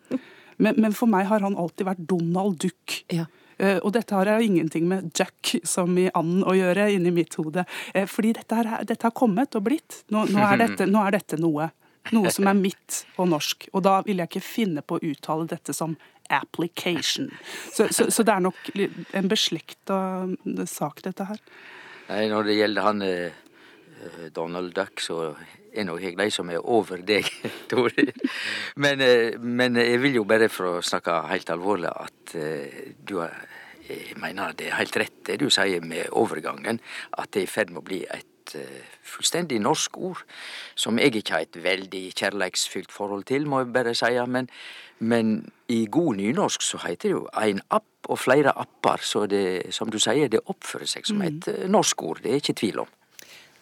Men, 0.58 0.74
men, 0.82 0.90
for 0.90 1.06
meg 1.06 1.28
har 1.30 1.44
han 1.46 1.54
alltid 1.54 1.86
vært 1.86 2.00
Donald 2.10 2.56
Duck. 2.58 2.96
Ja. 3.14 3.28
Uh, 3.58 3.76
og 3.82 3.92
dette 3.94 4.14
har 4.14 4.26
jo 4.26 4.42
ingenting 4.42 4.88
med 4.90 5.12
Duck 5.14 5.52
som 5.66 5.96
i 5.98 6.08
and 6.18 6.44
å 6.46 6.54
gjøre 6.54 6.88
inni 6.94 7.12
mitt 7.14 7.34
hode. 7.38 7.62
Uh, 7.94 8.04
fordi 8.10 8.32
dette, 8.34 8.58
her, 8.58 8.82
dette, 8.86 9.06
har 9.06 9.14
kommet 9.14 9.54
og 9.58 9.68
blitt. 9.68 10.00
Nå, 10.14 10.24
nå, 10.34 10.42
er 10.42 10.58
dette, 10.64 10.86
nå, 10.90 11.02
er 11.06 11.14
dette, 11.14 11.38
noe. 11.38 11.70
Noe 12.14 12.30
som 12.34 12.50
er 12.50 12.58
mitt 12.58 13.02
og 13.18 13.30
norsk. 13.30 13.68
Og 13.70 13.86
da 13.86 13.98
vil 14.06 14.22
jeg 14.22 14.32
ikke 14.32 14.44
finne 14.48 14.82
på 14.82 14.98
å 14.98 15.02
uttale 15.12 15.46
dette 15.50 15.74
som 15.76 15.94
application. 16.34 17.30
Så, 17.70 17.88
så, 17.94 18.08
så 18.10 18.24
det 18.26 18.34
er 18.34 18.44
nok 18.44 18.70
en 19.16 19.30
beslekta 19.30 19.98
sak, 20.68 21.02
dette 21.06 21.26
her. 21.28 21.42
Nei, 22.08 22.24
når 22.32 22.48
det 22.48 22.56
gjelder 22.56 22.86
han 22.86 23.04
eh, 23.04 24.28
Donald 24.34 24.72
Duck, 24.76 25.02
så 25.04 25.34
er 25.68 25.84
nok 25.84 26.02
jeg 26.02 26.16
de 26.18 26.30
som 26.32 26.48
er 26.50 26.64
over 26.64 27.04
deg, 27.06 27.28
Tore. 27.70 28.08
Men, 28.80 29.04
eh, 29.04 29.36
men, 29.38 29.76
jeg 29.76 30.00
vil 30.02 30.20
jo 30.20 30.26
bare 30.28 30.48
for 30.52 30.78
å 30.78 30.84
snakke 30.84 31.20
helt 31.28 31.52
alvorlig 31.54 31.92
at 31.92 32.34
du 32.34 33.18
har 33.20 33.32
jeg 33.88 34.18
mener 34.20 34.52
det 34.52 34.66
er 34.68 34.76
helt 34.82 34.96
rett 35.00 35.20
det 35.24 35.38
du 35.40 35.46
sier 35.52 35.80
med 35.80 36.10
overgangen, 36.12 36.76
at 37.16 37.30
det 37.32 37.40
er 37.40 37.46
i 37.46 37.48
ferd 37.48 37.70
med 37.72 37.80
å 37.80 37.86
bli 37.88 38.02
et 38.04 38.26
uh, 38.56 38.96
fullstendig 39.02 39.60
norsk 39.60 39.98
ord, 39.98 40.22
som 40.78 40.98
jeg 40.98 41.14
ikke 41.18 41.34
har 41.34 41.46
et 41.46 41.58
veldig 41.62 42.04
kjærleiksfylt 42.16 42.92
forhold 42.92 43.26
til, 43.28 43.46
må 43.46 43.62
jeg 43.64 43.72
bare 43.74 43.94
si. 43.98 44.12
Men, 44.26 44.48
men 44.98 45.34
i 45.68 45.84
god 45.90 46.16
nynorsk 46.20 46.64
så 46.64 46.80
heter 46.86 47.08
det 47.08 47.14
jo 47.16 47.24
en 47.42 47.62
app 47.70 48.08
og 48.08 48.18
flere 48.18 48.54
apper, 48.56 49.04
så 49.04 49.26
det, 49.26 49.74
som 49.74 49.90
du 49.92 49.98
sier, 50.00 50.30
det 50.32 50.40
oppfører 50.46 50.88
seg 50.88 51.06
som 51.08 51.20
mm. 51.20 51.26
et 51.28 51.50
mm. 51.52 51.68
norsk 51.72 52.02
ord. 52.02 52.22
Det 52.24 52.32
er 52.32 52.42
ikke 52.42 52.56
tvil 52.62 52.82
om. 52.84 52.90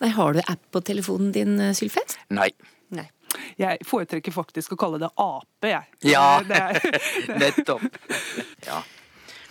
Nei, 0.02 0.10
Har 0.12 0.36
du 0.36 0.42
app 0.44 0.64
på 0.70 0.82
telefonen 0.84 1.32
din, 1.32 1.58
eh, 1.60 1.74
Sylfest? 1.74 2.18
Nei. 2.28 2.50
Nei. 2.94 3.08
Jeg 3.58 3.82
foretrekker 3.84 4.32
faktisk 4.32 4.76
å 4.76 4.78
kalle 4.80 5.00
det 5.02 5.08
ape, 5.18 5.70
jeg. 5.70 6.12
Ja, 6.12 6.42
nettopp. 7.42 7.88
Ja. 8.66 8.82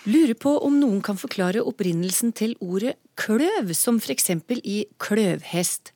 Lurer 0.06 0.36
på 0.38 0.52
om 0.62 0.76
noen 0.78 1.00
kan 1.02 1.18
forklare 1.18 1.64
opprinnelsen 1.66 2.30
til 2.38 2.52
ordet 2.62 2.94
kløv, 3.18 3.72
som 3.74 3.98
eksempel 3.98 4.60
i 4.62 4.84
kløvhest. 5.02 5.96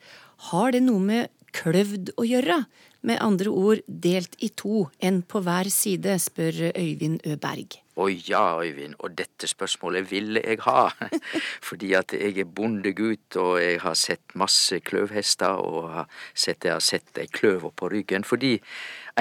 Har 0.50 0.72
det 0.74 0.82
noe 0.82 1.04
med 1.04 1.28
kløvd 1.54 2.16
å 2.18 2.26
gjøre? 2.26 2.64
Med 3.06 3.22
andre 3.22 3.54
ord 3.54 3.84
delt 3.86 4.34
i 4.42 4.50
to, 4.50 4.88
en 5.00 5.22
på 5.22 5.44
hver 5.46 5.70
side, 5.70 6.18
spør 6.18 6.72
Øyvind 6.74 7.22
Øberg. 7.30 7.78
Å 8.02 8.08
ja, 8.10 8.58
Øyvind, 8.58 8.98
og 8.98 9.14
dette 9.14 9.46
spørsmålet 9.48 10.10
ville 10.10 10.42
jeg 10.42 10.58
ha. 10.66 10.90
Fordi 11.70 11.94
at 11.94 12.18
jeg 12.18 12.34
er 12.42 12.50
bondegutt, 12.50 13.38
og 13.38 13.62
jeg 13.62 13.78
har 13.86 13.94
sett 13.94 14.34
masse 14.34 14.82
kløvhester, 14.90 15.62
og 15.62 15.94
har 15.94 16.10
sett, 16.34 16.66
jeg 16.66 16.74
har 16.80 16.84
sett 16.84 17.22
ei 17.22 17.30
kløver 17.30 17.78
på 17.78 17.94
ryggen. 17.94 18.26
Fordi 18.26 18.58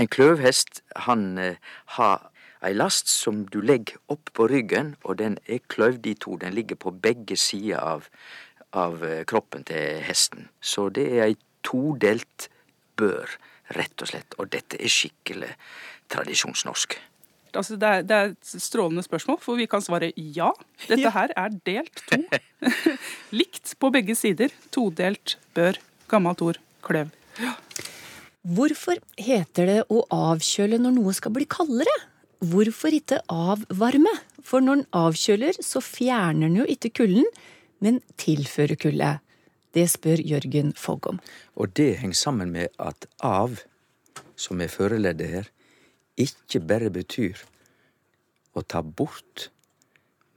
en 0.00 0.08
kløvhest, 0.08 0.80
han 1.04 1.28
eh, 1.36 1.60
har 2.00 2.30
ei 2.64 2.74
last 2.74 3.10
som 3.10 3.44
du 3.52 3.60
legger 3.62 3.98
opp 4.12 4.32
på 4.34 4.48
ryggen, 4.50 4.94
og 5.04 5.18
den 5.20 5.38
er 5.46 5.62
kløyvd 5.70 6.06
i 6.10 6.14
to. 6.18 6.36
Den 6.40 6.56
ligger 6.56 6.78
på 6.80 6.92
begge 6.94 7.36
sider 7.38 7.78
av, 7.78 8.08
av 8.74 9.04
eh, 9.06 9.24
kroppen 9.28 9.66
til 9.68 10.00
hesten. 10.04 10.48
Så 10.60 10.88
det 10.94 11.06
er 11.12 11.28
ei 11.28 11.36
todelt 11.66 12.48
bør 12.98 13.38
rett 13.76 14.02
og 14.02 14.10
slett. 14.10 14.34
Og 14.38 14.50
dette 14.52 14.80
er 14.80 14.90
skikkelig 14.92 15.52
tradisjonsnorsk. 16.12 16.98
Altså, 17.56 17.78
det, 17.80 17.88
er, 17.88 18.02
det, 18.04 18.16
er, 18.16 18.32
et 18.34 18.62
strålende 18.62 19.02
spørsmål, 19.02 19.38
for 19.40 19.58
vi 19.58 19.66
kan 19.70 19.82
svare 19.82 20.10
ja. 20.16 20.50
Dette 20.86 21.12
her 21.14 21.32
er 21.36 21.54
delt 21.66 22.02
to. 22.10 22.20
Likt 23.38 23.74
på 23.80 23.90
begge 23.94 24.16
sider. 24.18 24.52
Todelt 24.74 25.38
bør. 25.56 25.80
Gammelt 26.10 26.42
ord. 26.44 26.60
Kløv. 26.84 27.10
Ja. 27.40 27.54
Hvorfor 28.48 29.00
heter 29.20 29.68
det 29.68 29.80
å 29.92 30.04
avkjøle 30.14 30.78
når 30.80 30.94
noe 30.96 31.12
skal 31.16 31.34
bli 31.34 31.48
kaldere? 31.50 31.94
Hvorfor 32.38 32.94
ikke 32.94 33.18
avvarme? 33.34 34.12
For 34.46 34.62
når 34.62 34.82
den 34.82 34.86
avkjøler, 34.94 35.58
så 35.64 35.82
fjerner 35.82 36.46
den 36.46 36.60
jo 36.60 36.66
ikke 36.70 36.92
kulden, 37.00 37.26
men 37.82 38.00
tilfører 38.16 38.78
kulde. 38.78 39.18
Det 39.74 39.84
spør 39.90 40.22
Jørgen 40.22 40.72
Fogg 40.78 41.06
om. 41.10 41.18
Og 41.56 41.74
det 41.76 41.98
henger 41.98 42.16
sammen 42.16 42.52
med 42.54 42.70
at 42.78 43.08
av, 43.20 43.58
som 44.36 44.62
er 44.62 44.70
føreleddet 44.70 45.28
her, 45.28 45.50
ikke 46.18 46.62
bare 46.62 46.90
betyr 46.94 47.42
å 48.54 48.62
ta 48.62 48.82
bort, 48.82 49.50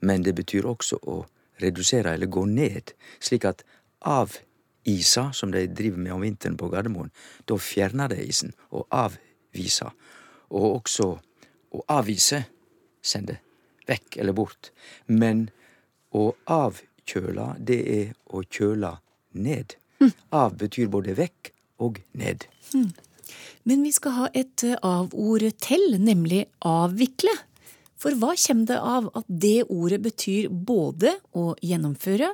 men 0.02 0.26
det 0.26 0.34
betyr 0.38 0.66
også 0.66 0.98
å 1.06 1.22
redusere 1.62 2.14
eller 2.14 2.30
gå 2.30 2.44
ned, 2.50 2.92
slik 3.22 3.46
at 3.46 3.62
av 4.02 4.36
isa, 4.84 5.30
som 5.32 5.52
de 5.54 5.68
driver 5.70 6.02
med 6.02 6.14
om 6.16 6.22
vinteren 6.26 6.58
på 6.58 6.68
Gardermoen, 6.70 7.12
da 7.46 7.58
fjerner 7.58 8.10
de 8.10 8.18
isen 8.26 8.54
og 8.70 8.88
avviser. 8.90 9.94
Og 10.50 10.82
også 10.82 11.14
å 11.72 11.82
avvise, 11.92 12.44
sende 13.02 13.38
vekk 13.88 14.18
eller 14.22 14.36
bort. 14.36 14.70
Men 15.06 15.48
å 16.14 16.32
avkjøle, 16.50 17.54
det 17.58 17.80
er 17.96 18.12
å 18.30 18.44
kjøle 18.44 18.96
ned. 19.32 19.76
Av 20.34 20.54
betyr 20.58 20.90
både 20.92 21.14
vekk 21.18 21.52
og 21.82 22.02
ned. 22.18 22.46
Men 23.64 23.84
vi 23.86 23.92
skal 23.94 24.16
ha 24.16 24.28
et 24.34 24.64
eh, 24.66 24.78
av-ord 24.82 25.44
til, 25.62 25.96
nemlig 26.02 26.44
avvikle. 26.66 27.34
For 28.02 28.18
hva 28.18 28.34
kommer 28.34 28.66
det 28.66 28.78
av 28.78 29.08
at 29.18 29.28
det 29.28 29.68
ordet 29.70 30.00
betyr 30.02 30.50
både 30.50 31.14
å 31.38 31.52
gjennomføre 31.62 32.32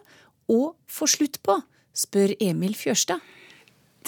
og 0.49 0.79
få 0.89 1.09
slutt 1.11 1.43
på, 1.45 1.59
spør 1.93 2.33
Emil 2.41 2.73
Fjørstad. 2.79 3.21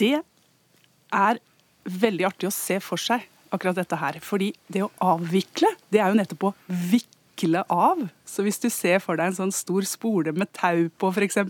Det 0.00 0.16
er 0.16 1.40
veldig 1.84 2.26
artig 2.30 2.48
å 2.48 2.54
se 2.54 2.78
for 2.80 3.00
seg 3.00 3.26
akkurat 3.54 3.78
dette 3.80 3.98
her. 4.00 4.18
Fordi 4.24 4.52
det 4.72 4.84
å 4.86 4.92
avvikle, 5.04 5.70
det 5.92 6.00
er 6.02 6.12
jo 6.12 6.18
nettopp 6.20 6.46
å 6.50 6.52
vikle 6.90 7.64
av. 7.72 8.06
Så 8.28 8.44
hvis 8.46 8.60
du 8.62 8.68
ser 8.72 9.00
for 9.02 9.18
deg 9.18 9.30
en 9.32 9.38
sånn 9.38 9.54
stor 9.54 9.86
spole 9.88 10.34
med 10.36 10.52
tau 10.56 10.88
på, 11.00 11.10
f.eks., 11.14 11.40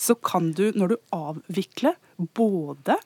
så 0.00 0.16
kan 0.18 0.52
du, 0.56 0.68
når 0.76 0.94
du 0.94 1.00
avvikler, 1.16 1.96
både 2.36 2.98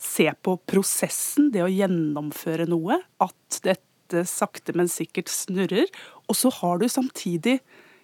se 0.00 0.30
på 0.42 0.56
prosessen, 0.70 1.50
det 1.52 1.62
å 1.64 1.70
gjennomføre 1.70 2.66
noe, 2.70 3.02
at 3.20 3.60
dette 3.66 4.24
sakte, 4.26 4.72
men 4.74 4.88
sikkert 4.90 5.28
snurrer. 5.30 5.90
Og 6.26 6.38
så 6.38 6.50
har 6.60 6.80
du 6.80 6.88
samtidig, 6.90 7.58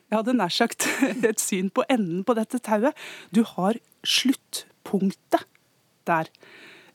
jeg 0.07 0.15
hadde 0.15 0.37
nær 0.37 0.53
sagt, 0.53 0.87
et 1.31 1.43
syn 1.43 1.71
på 1.75 1.87
enden 1.91 2.23
på 2.27 2.37
dette 2.39 2.61
tauet. 2.63 2.95
Du 3.35 3.43
har 3.57 3.81
sluttpunktet 4.07 5.49
der. 6.07 6.31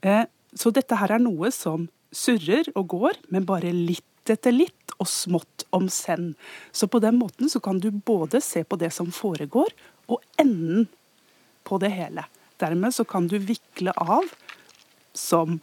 Eh, 0.05 0.23
Så 0.55 0.71
dette 0.75 0.97
her 0.99 1.13
er 1.15 1.21
noe 1.23 1.47
som 1.55 1.86
surrer 2.12 2.67
og 2.76 2.89
går, 2.93 3.19
men 3.34 3.47
bare 3.47 3.74
litt 3.76 4.06
etter 4.30 4.54
litt, 4.54 4.93
og 5.02 5.10
smått 5.10 5.65
om 5.74 5.88
senn. 5.89 6.36
Så 6.71 6.88
på 6.91 7.02
den 7.02 7.17
måten 7.17 7.50
så 7.50 7.60
kan 7.63 7.80
du 7.82 7.89
både 7.91 8.41
se 8.43 8.63
på 8.63 8.78
det 8.80 8.91
som 8.93 9.10
foregår, 9.12 9.74
og 10.12 10.21
enden 10.39 10.88
på 11.65 11.80
det 11.82 11.89
hele. 11.95 12.28
Dermed 12.62 12.93
så 12.93 13.06
kan 13.08 13.28
du 13.32 13.39
vikle 13.41 13.93
av 13.97 14.30
som 15.17 15.60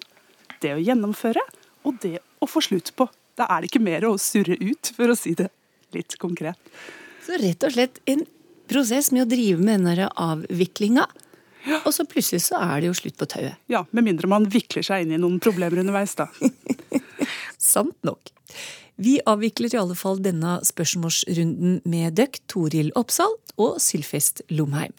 det 0.62 0.74
å 0.74 0.82
gjennomføre, 0.82 1.44
og 1.86 2.00
det 2.02 2.18
å 2.42 2.48
få 2.50 2.62
slutt 2.64 2.90
på. 2.98 3.06
Da 3.38 3.46
er 3.46 3.62
det 3.62 3.70
ikke 3.70 3.84
mer 3.84 4.08
å 4.08 4.16
surre 4.18 4.58
ut, 4.58 4.90
for 4.96 5.12
å 5.12 5.16
si 5.18 5.36
det 5.38 5.48
litt 5.94 6.18
konkret. 6.20 6.58
Så 7.24 7.38
rett 7.38 7.64
og 7.64 7.74
slett 7.76 8.02
en 8.10 8.26
prosess 8.68 9.12
med 9.14 9.26
å 9.26 9.30
drive 9.30 9.62
med 9.62 9.78
denne 9.78 9.94
der 9.96 11.14
Og 11.84 11.92
så 11.94 12.06
plutselig 12.08 12.44
så 12.46 12.60
er 12.62 12.80
det 12.80 12.90
jo 12.90 12.96
slutt 12.96 13.18
på 13.20 13.28
tauet. 13.28 13.58
Ja, 13.70 13.84
med 13.92 14.06
mindre 14.06 14.30
man 14.30 14.48
vikler 14.52 14.84
seg 14.86 15.04
inn 15.04 15.14
i 15.16 15.20
noen 15.20 15.38
problemer 15.42 15.82
underveis, 15.82 16.16
da. 16.18 16.28
Sant 17.72 17.96
nok. 18.06 18.32
Vi 18.98 19.18
avvikler 19.30 19.74
i 19.74 19.78
alle 19.78 19.94
fall 19.98 20.18
denne 20.22 20.56
spørsmålsrunden 20.66 21.82
med 21.86 22.16
døkk 22.18 22.40
Toril 22.50 22.90
Oppsal 22.98 23.36
og 23.60 23.76
Sylfest 23.82 24.42
Lomheim. 24.50 24.96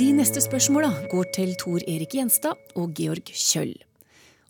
De 0.00 0.08
neste 0.16 0.42
spørsmåla 0.42 0.90
går 1.12 1.30
til 1.36 1.54
Tor 1.60 1.84
Erik 1.84 2.16
Gjenstad 2.16 2.58
og 2.74 2.96
Georg 2.98 3.30
Kjøll. 3.30 3.76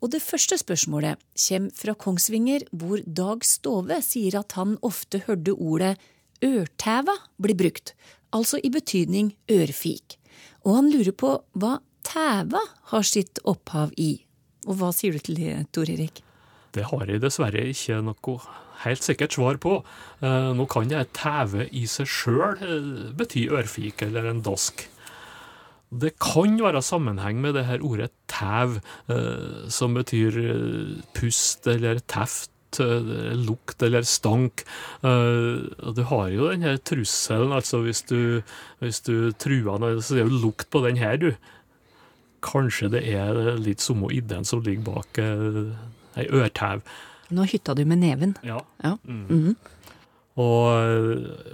Og 0.00 0.14
det 0.14 0.22
første 0.24 0.56
spørsmålet 0.56 1.20
kommer 1.36 1.74
fra 1.76 1.94
Kongsvinger, 2.06 2.64
hvor 2.72 3.02
Dag 3.04 3.44
Stove 3.44 4.00
sier 4.06 4.38
at 4.40 4.56
han 4.56 4.78
ofte 4.86 5.20
hørte 5.26 5.52
ordet 5.52 5.98
ørtæva 6.44 7.16
blir 7.42 7.58
brukt, 7.58 7.94
altså 8.32 8.60
i 8.62 8.70
betydning 8.72 9.34
ørfik. 9.50 10.16
Og 10.64 10.76
han 10.76 10.90
lurer 10.92 11.14
på 11.16 11.36
hva 11.58 11.78
tæva 12.06 12.62
har 12.92 13.06
sitt 13.06 13.40
opphav 13.48 13.94
i. 14.00 14.12
Og 14.68 14.76
hva 14.80 14.90
sier 14.94 15.16
du 15.16 15.22
til 15.24 15.38
det, 15.40 15.54
Tor 15.74 15.88
Erik? 15.88 16.22
Det 16.74 16.86
har 16.86 17.08
jeg 17.08 17.22
dessverre 17.22 17.64
ikke 17.72 17.98
noe 18.04 18.36
helt 18.84 19.04
sikkert 19.04 19.34
svar 19.36 19.58
på. 19.60 19.80
Eh, 20.22 20.50
nå 20.56 20.66
kan 20.70 20.88
det 20.90 21.10
tæve 21.16 21.66
i 21.76 21.86
seg 21.90 22.08
sjøl 22.08 22.62
eh, 22.62 23.10
bety 23.16 23.48
ørfik 23.50 24.04
eller 24.06 24.30
en 24.30 24.42
dask. 24.46 24.86
Det 25.90 26.14
kan 26.22 26.54
være 26.60 26.84
sammenheng 26.86 27.40
med 27.42 27.56
det 27.58 27.66
her 27.66 27.82
ordet 27.82 28.12
tæv, 28.30 28.78
eh, 29.10 29.66
som 29.68 29.98
betyr 29.98 30.38
pust 31.16 31.66
eller 31.66 31.98
teft, 32.06 32.52
lukt 32.78 33.82
eller 33.82 34.02
stank. 34.02 34.64
Eh, 35.02 35.92
du 35.96 36.02
har 36.06 36.28
jo 36.30 36.50
den 36.50 36.62
her 36.62 36.76
trusselen, 36.76 37.52
altså 37.52 37.82
hvis 37.82 38.02
du, 38.06 38.42
hvis 38.78 39.00
du 39.06 39.32
truer 39.32 39.80
noe, 39.80 40.00
så 40.00 40.14
er 40.14 40.22
det 40.22 40.28
jo 40.28 40.42
lukt 40.46 40.70
på 40.70 40.84
den 40.86 41.00
her, 41.00 41.16
du. 41.16 41.32
Kanskje 42.40 42.88
det 42.94 43.02
er 43.10 43.58
litt 43.60 43.80
samme 43.84 44.08
ideen 44.14 44.46
som 44.48 44.62
ligger 44.64 44.86
bak 44.86 45.18
eh, 45.20 45.74
ei 46.20 46.28
ørtau. 46.30 46.80
Nå 47.30 47.44
hytta 47.46 47.74
du 47.74 47.84
med 47.84 48.00
neven. 48.02 48.36
Ja. 48.46 48.62
Ja. 48.82 48.96
Mm. 49.04 49.26
Mhm. 49.28 49.56
Og 50.40 50.72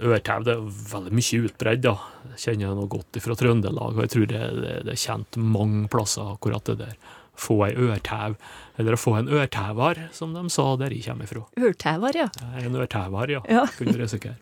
ørtau 0.05 0.45
er 0.47 0.61
veldig 0.63 1.11
mye 1.11 1.39
utbredt, 1.49 1.81
da. 1.83 1.95
Jeg 2.37 2.53
kjenner 2.53 2.75
noe 2.77 2.87
godt 2.87 3.17
fra 3.19 3.35
Trøndelag, 3.35 3.97
og 3.97 4.03
jeg 4.05 4.11
tror 4.13 4.27
det, 4.29 4.41
det, 4.61 4.75
det 4.87 4.93
er 4.93 5.01
kjent 5.01 5.39
mange 5.41 5.89
plasser, 5.91 6.29
akkurat 6.37 6.63
det 6.69 6.77
der. 6.85 6.93
Få 7.37 7.59
ei 7.67 7.73
ørtau, 7.77 8.33
eller 8.81 8.95
å 8.97 9.01
få 9.01 9.15
en 9.19 9.27
ørtauer, 9.29 10.07
som 10.15 10.33
de 10.33 10.45
sa 10.49 10.71
der 10.81 10.95
jeg 10.95 11.05
kommer 11.05 11.29
fra. 11.29 11.43
Ørtævar, 11.57 12.17
ja. 12.17 12.29
En 12.63 12.75
ørtauer, 12.81 13.29
ja. 13.37 13.43
Ja. 13.51 13.67
Kunne 13.77 13.93
risikere. 13.99 14.37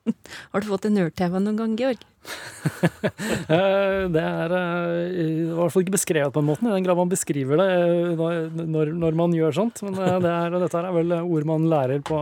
Har 0.52 0.62
du 0.64 0.66
fått 0.70 0.86
en 0.88 0.96
ørtæva 1.00 1.40
noen 1.42 1.58
gang, 1.60 1.76
Georg? 1.80 2.04
Eh, 3.50 4.04
Det 4.12 4.20
er 4.22 4.52
eh, 4.54 5.14
i 5.16 5.24
hvert 5.56 5.72
fall 5.72 5.82
ikke 5.86 5.94
beskrevet 5.96 6.32
på 6.34 6.42
en 6.42 6.46
måte, 6.50 6.66
i 6.68 6.72
den 6.74 6.84
grad 6.84 6.98
man 6.98 7.08
beskriver 7.10 7.58
det 7.58 7.66
eh, 7.72 8.20
når- 8.20 8.92
når, 9.00 9.16
man 9.16 9.32
gjør 9.34 9.54
sånt. 9.56 9.80
Men 9.86 9.96
det 9.96 10.28
er, 10.30 10.56
dette 10.60 10.78
er 10.84 10.92
vel 10.94 11.14
ord 11.18 11.46
man 11.48 11.64
lærer 11.72 12.02
på, 12.06 12.18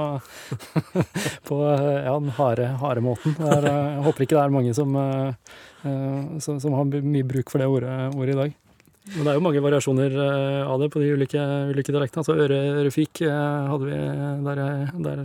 på 1.51 1.59
ja, 1.67 2.15
den 2.15 2.31
harde, 2.39 2.69
harde 2.81 3.03
måten. 3.05 3.35
Det 3.39 3.51
er, 3.59 3.67
jeg 3.69 4.05
håper 4.07 4.25
ikke 4.27 4.39
det 4.39 4.45
er 4.45 4.55
mange 4.55 4.75
som, 4.79 4.97
som, 6.47 6.61
som 6.63 6.79
har 6.79 6.89
mye 7.03 7.27
bruk 7.29 7.51
for 7.53 7.59
det 7.63 7.69
ordet, 7.69 7.93
ordet 8.15 8.35
i 8.37 8.41
dag. 8.45 8.57
Men 9.15 9.25
det 9.25 9.33
er 9.33 9.37
jo 9.39 9.45
mange 9.47 9.61
variasjoner 9.65 10.15
eh, 10.21 10.63
av 10.69 10.81
det 10.83 10.91
på 10.93 11.01
de 11.03 11.11
ulike, 11.17 11.43
ulike 11.73 11.93
dialektene. 11.95 12.21
Altså 12.25 12.37
øre, 12.37 12.59
ørefik 12.83 13.23
eh, 13.25 13.69
hadde 13.73 13.89
vi 13.89 14.01
der, 14.49 14.61
jeg- 14.65 15.05
der 15.07 15.23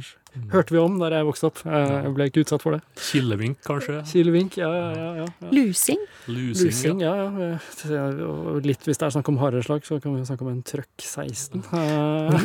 hørte 0.49 0.73
vi 0.73 0.79
om 0.81 0.95
der 0.97 1.13
jeg 1.13 1.25
vokste 1.27 1.45
opp. 1.51 1.59
Eh, 1.67 1.91
Jeg 2.07 2.13
ble 2.15 2.25
ikke 2.31 2.41
utsatt 2.45 2.63
for 2.63 2.73
det. 2.77 2.79
Kilevink, 2.97 3.59
kanskje? 3.67 3.99
Kilevink, 4.09 4.55
ja, 4.57 4.69
ja, 4.73 4.87
ja. 4.97 5.09
ja. 5.25 5.49
Lusing? 5.53 5.99
Lusing, 6.31 6.71
Lusing 6.71 7.03
ja. 7.03 7.11
ja. 7.27 8.05
Og 8.25 8.63
litt 8.65 8.87
hvis 8.87 8.97
det 8.97 9.05
er 9.09 9.13
snakk 9.17 9.29
om 9.33 9.37
hardere 9.43 9.61
slag, 9.67 9.83
så 9.85 9.99
kan 10.01 10.15
vi 10.15 10.23
snakke 10.25 10.47
om 10.47 10.53
en 10.55 10.63
trøkk 10.65 11.03
16. 11.03 11.61
Eh, 11.73 12.39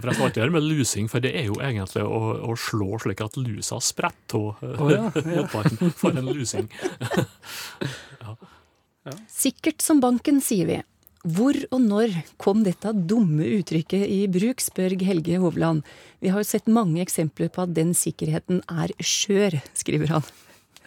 Forresten 0.00 0.22
alltid 0.24 0.42
det 0.44 0.52
med 0.54 0.62
lusing, 0.66 1.08
for 1.10 1.22
det 1.24 1.32
er 1.36 1.48
jo 1.48 1.56
egentlig 1.62 2.02
å, 2.04 2.20
å 2.50 2.54
slå 2.58 2.98
slik 3.02 3.20
at 3.24 3.36
lusa 3.40 3.78
spretter 3.82 4.52
av 4.60 4.80
oh, 4.84 4.90
ja, 4.92 5.08
ja. 5.34 5.46
for 6.00 6.14
en 6.14 6.30
lusing. 6.30 6.68
Sikkert 9.30 9.80
som 9.84 10.00
banken, 10.02 10.40
sier 10.44 10.68
vi. 10.68 10.78
Hvor 11.20 11.56
og 11.68 11.80
når 11.84 12.14
kom 12.40 12.62
dette 12.64 12.92
dumme 12.94 13.44
uttrykket 13.58 14.06
i 14.08 14.22
bruk, 14.32 14.60
spør 14.64 14.96
Helge 15.04 15.40
Hovland. 15.40 15.82
Vi 16.20 16.32
har 16.32 16.40
jo 16.40 16.48
sett 16.48 16.68
mange 16.68 17.02
eksempler 17.04 17.52
på 17.52 17.66
at 17.66 17.74
den 17.76 17.92
sikkerheten 17.96 18.62
er 18.68 18.92
skjør, 19.04 19.58
skriver 19.76 20.16
han. 20.16 20.30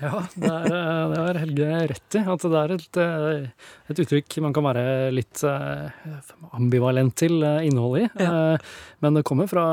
Ja, 0.01 0.23
det 0.33 0.49
er, 0.49 0.63
eh, 0.73 1.11
det 1.11 1.19
har 1.21 1.37
Helge 1.37 1.67
rett 1.91 2.17
i. 2.17 2.21
At 2.33 2.43
det 2.43 2.59
er 2.59 2.71
et, 2.73 2.97
eh, 2.97 3.67
et 3.93 3.99
uttrykk 4.01 4.37
man 4.41 4.53
kan 4.55 4.65
være 4.65 5.11
litt 5.13 5.43
eh, 5.45 6.07
ambivalent 6.57 7.13
til 7.21 7.43
innholdet 7.43 8.07
i. 8.07 8.23
Ja. 8.23 8.57
Men 9.03 9.19
det 9.19 9.25
kommer 9.27 9.47
fra 9.51 9.63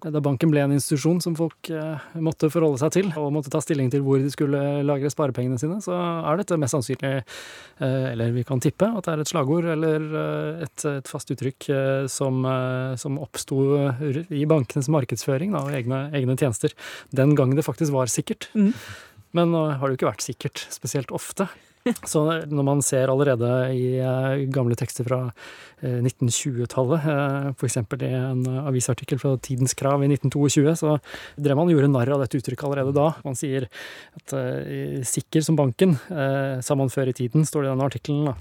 da 0.00 0.22
banken 0.24 0.50
ble 0.50 0.64
en 0.64 0.74
institusjon 0.74 1.20
som 1.22 1.36
folk 1.38 1.70
måtte 2.18 2.50
forholde 2.50 2.80
seg 2.80 2.94
til, 2.96 3.10
og 3.20 3.30
måtte 3.34 3.52
ta 3.52 3.60
stilling 3.62 3.90
til 3.92 4.02
hvor 4.06 4.18
de 4.22 4.30
skulle 4.32 4.60
lagre 4.86 5.10
sparepengene 5.12 5.60
sine, 5.60 5.78
så 5.84 5.94
er 5.94 6.40
dette 6.40 6.56
mest 6.60 6.74
sannsynlig, 6.74 7.12
eller 7.80 8.32
vi 8.32 8.44
kan 8.48 8.62
tippe, 8.62 8.88
at 8.88 9.04
det 9.04 9.12
er 9.12 9.22
et 9.22 9.30
slagord 9.30 9.68
eller 9.74 10.06
et, 10.64 10.86
et 10.88 11.10
fast 11.10 11.30
uttrykk 11.34 11.68
som, 12.10 12.40
som 13.00 13.20
oppsto 13.20 13.60
i 14.32 14.46
bankenes 14.48 14.88
markedsføring 14.92 15.52
da, 15.54 15.66
og 15.68 15.76
egne, 15.76 16.06
egne 16.16 16.38
tjenester 16.40 16.74
den 17.12 17.36
gangen 17.38 17.60
det 17.60 17.66
faktisk 17.66 17.94
var 17.94 18.10
sikkert. 18.12 18.48
Men 19.36 19.52
nå 19.54 19.64
har 19.70 19.82
det 19.86 19.94
jo 19.94 19.98
ikke 20.00 20.10
vært 20.10 20.24
sikkert 20.26 20.64
spesielt 20.74 21.12
ofte. 21.14 21.46
Så 22.04 22.22
når 22.50 22.66
man 22.66 22.82
ser 22.84 23.08
allerede 23.08 23.48
i 23.72 23.84
eh, 24.02 24.44
gamle 24.52 24.76
tekster 24.76 25.06
fra 25.08 25.20
eh, 25.80 26.00
1920-tallet, 26.04 27.06
eh, 27.08 27.48
f.eks. 27.54 27.78
i 27.80 28.10
en 28.18 28.42
avisartikkel 28.66 29.20
fra 29.22 29.32
Tidens 29.40 29.72
Krav 29.78 30.04
i 30.04 30.10
1922, 30.10 30.74
så 30.76 30.98
drev 31.40 31.56
man 31.56 31.70
og 31.70 31.76
gjorde 31.76 31.92
narr 31.94 32.12
av 32.16 32.24
dette 32.24 32.40
uttrykket 32.40 32.68
allerede 32.68 32.92
da. 32.96 33.08
Man 33.24 33.38
sier 33.38 33.68
at 34.20 34.36
eh, 34.36 35.00
sikker 35.08 35.44
som 35.46 35.56
banken, 35.58 35.96
eh, 36.12 36.60
sa 36.64 36.76
man 36.76 36.92
før 36.92 37.12
i 37.12 37.16
tiden, 37.16 37.48
står 37.48 37.64
det 37.64 37.70
i 37.70 37.72
denne 37.72 37.88
artikkelen. 37.88 38.34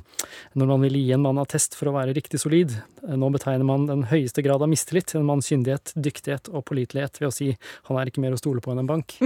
Når 0.60 0.70
man 0.74 0.84
ville 0.84 1.00
gi 1.02 1.14
en 1.16 1.24
mann 1.24 1.40
attest 1.42 1.78
for 1.80 1.90
å 1.90 1.96
være 1.96 2.16
riktig 2.18 2.42
solid. 2.44 2.76
Eh, 3.08 3.16
Nå 3.20 3.32
betegner 3.34 3.68
man 3.68 3.88
den 3.90 4.04
høyeste 4.12 4.44
grad 4.46 4.62
av 4.66 4.72
mistillit 4.72 5.10
til 5.14 5.22
en 5.22 5.30
manns 5.30 5.48
kyndighet, 5.52 5.94
dyktighet 5.96 6.52
og 6.52 6.66
pålitelighet 6.70 7.22
ved 7.22 7.30
å 7.30 7.34
si 7.34 7.54
han 7.88 8.00
er 8.02 8.12
ikke 8.12 8.24
mer 8.24 8.36
å 8.36 8.42
stole 8.42 8.62
på 8.64 8.76
enn 8.76 8.84
en 8.84 8.92
bank. 8.92 9.16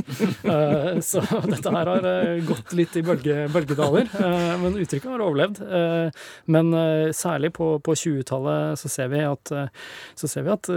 Eh, 0.54 0.98
så 1.06 1.22
dette 1.48 1.72
her 1.72 1.88
har 1.90 2.06
eh, 2.08 2.42
gått 2.46 2.74
litt 2.78 2.94
i 3.00 3.04
bølge, 3.06 3.46
bølgedaler, 3.54 4.03
eh, 4.04 4.54
men 4.62 4.78
uttrykket 4.82 5.10
har 5.12 5.24
overlevd. 5.24 5.62
Eh, 5.64 6.26
Men 6.54 6.74
eh, 6.74 7.12
særlig 7.16 7.54
på, 7.58 7.68
på 7.84 7.96
20-tallet 7.96 8.80
så 8.80 8.92
ser 8.92 9.12
vi 9.14 9.22
at, 9.26 9.52
ser 10.20 10.46
vi 10.46 10.54
at 10.54 10.70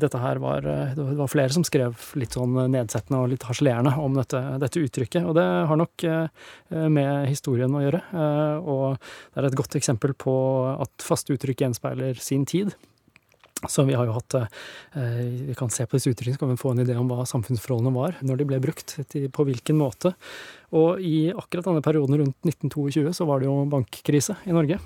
dette 0.00 0.20
her 0.20 0.40
var 0.42 0.64
Det 0.96 1.04
var 1.18 1.30
flere 1.30 1.52
som 1.54 1.64
skrev 1.66 1.94
litt 2.18 2.36
sånn 2.36 2.56
nedsettende 2.72 3.22
og 3.22 3.30
litt 3.32 3.46
harselerende 3.46 3.94
om 4.00 4.16
dette, 4.16 4.40
dette 4.62 4.82
uttrykket, 4.82 5.26
og 5.26 5.36
det 5.38 5.46
har 5.70 5.80
nok 5.80 6.06
med 6.92 7.28
historien 7.30 7.74
å 7.76 7.82
gjøre. 7.84 8.02
Og 8.62 8.98
det 8.98 9.42
er 9.42 9.48
et 9.50 9.58
godt 9.58 9.78
eksempel 9.78 10.14
på 10.18 10.34
at 10.74 11.04
faste 11.04 11.36
uttrykk 11.36 11.66
gjenspeiler 11.66 12.18
sin 12.20 12.46
tid. 12.48 12.74
Så 13.64 13.86
vi 13.88 13.94
har 13.96 14.04
jo 14.04 14.16
hatt 14.18 14.34
eh, 14.36 14.50
Vi 15.48 15.54
kan 15.56 15.72
se 15.72 15.86
på 15.88 15.96
disse 15.96 16.12
uttrykkene, 16.12 16.36
så 16.36 16.42
kan 16.42 16.52
vi 16.52 16.60
få 16.60 16.74
en 16.74 16.82
idé 16.84 16.96
om 17.00 17.08
hva 17.08 17.24
samfunnsforholdene 17.28 17.94
var 17.94 18.18
når 18.26 18.42
de 18.42 18.48
ble 18.50 18.60
brukt, 18.60 18.98
på 19.08 19.46
hvilken 19.48 19.80
måte. 19.80 20.12
Og 20.76 21.00
i 21.00 21.30
akkurat 21.32 21.70
denne 21.70 21.84
perioden 21.84 22.20
rundt 22.20 22.36
1922 22.44 23.16
så 23.16 23.28
var 23.28 23.40
det 23.40 23.48
jo 23.48 23.62
bankkrise 23.72 24.36
i 24.44 24.54
Norge. 24.56 24.78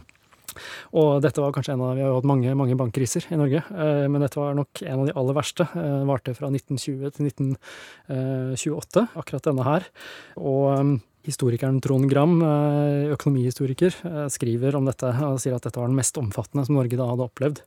Og 0.98 1.20
dette 1.22 1.42
var 1.42 1.52
kanskje 1.54 1.74
en 1.76 1.85
av 1.85 1.92
Vi 1.94 2.02
har 2.02 2.11
jo 2.11 2.18
hatt 2.18 2.28
mange, 2.30 2.54
mange 2.59 2.78
bankkriser 2.78 3.26
i 3.30 3.38
Norge, 3.38 3.62
eh, 3.70 4.06
men 4.11 4.22
dette 4.22 4.38
var 4.40 4.56
nok 4.59 4.83
en 4.87 5.02
av 5.02 5.06
de 5.11 5.16
aller 5.18 5.38
verste. 5.38 5.66
Eh, 5.78 6.00
varte 6.09 6.35
fra 6.38 6.50
1920 6.50 7.14
til 7.16 7.30
1928, 7.30 9.06
akkurat 9.18 9.50
denne 9.50 9.66
her. 9.66 9.87
Og 10.38 11.00
Historikeren 11.26 11.80
Trond 11.85 12.09
Gram, 12.09 12.38
eh, 12.42 13.11
økonomihistoriker, 13.12 13.92
eh, 14.09 14.28
skriver 14.33 14.74
om 14.78 14.87
dette 14.88 15.04
og 15.26 15.37
sier 15.38 15.54
at 15.54 15.62
dette 15.66 15.76
var 15.76 15.88
den 15.90 15.96
mest 15.98 16.16
omfattende 16.16 16.64
som 16.64 16.76
Norge 16.78 16.96
da 16.96 17.04
hadde 17.11 17.26
opplevd. 17.28 17.61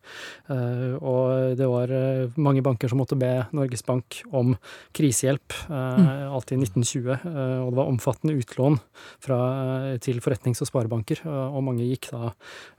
Eh, 0.50 0.98
Og 1.04 1.56
det 1.58 1.68
var 1.70 1.88
mange 2.36 2.64
banker 2.64 2.90
som 2.90 2.98
måtte 2.98 3.18
be 3.18 3.46
Norges 3.54 3.84
Bank 3.86 4.24
om 4.32 4.58
krisehjelp, 4.94 5.54
eh, 5.70 6.34
alt 6.34 6.52
i 6.52 6.58
1920. 6.58 7.14
eh, 7.14 7.60
Og 7.62 7.70
det 7.70 7.78
var 7.78 7.92
omfattende 7.92 8.38
utlån 8.42 8.80
fra, 9.20 9.98
til 10.00 10.20
forretnings- 10.20 10.62
og 10.62 10.68
sparebanker, 10.68 11.24
og 11.26 11.64
mange 11.64 11.86
gikk 11.86 12.10
da 12.12 12.34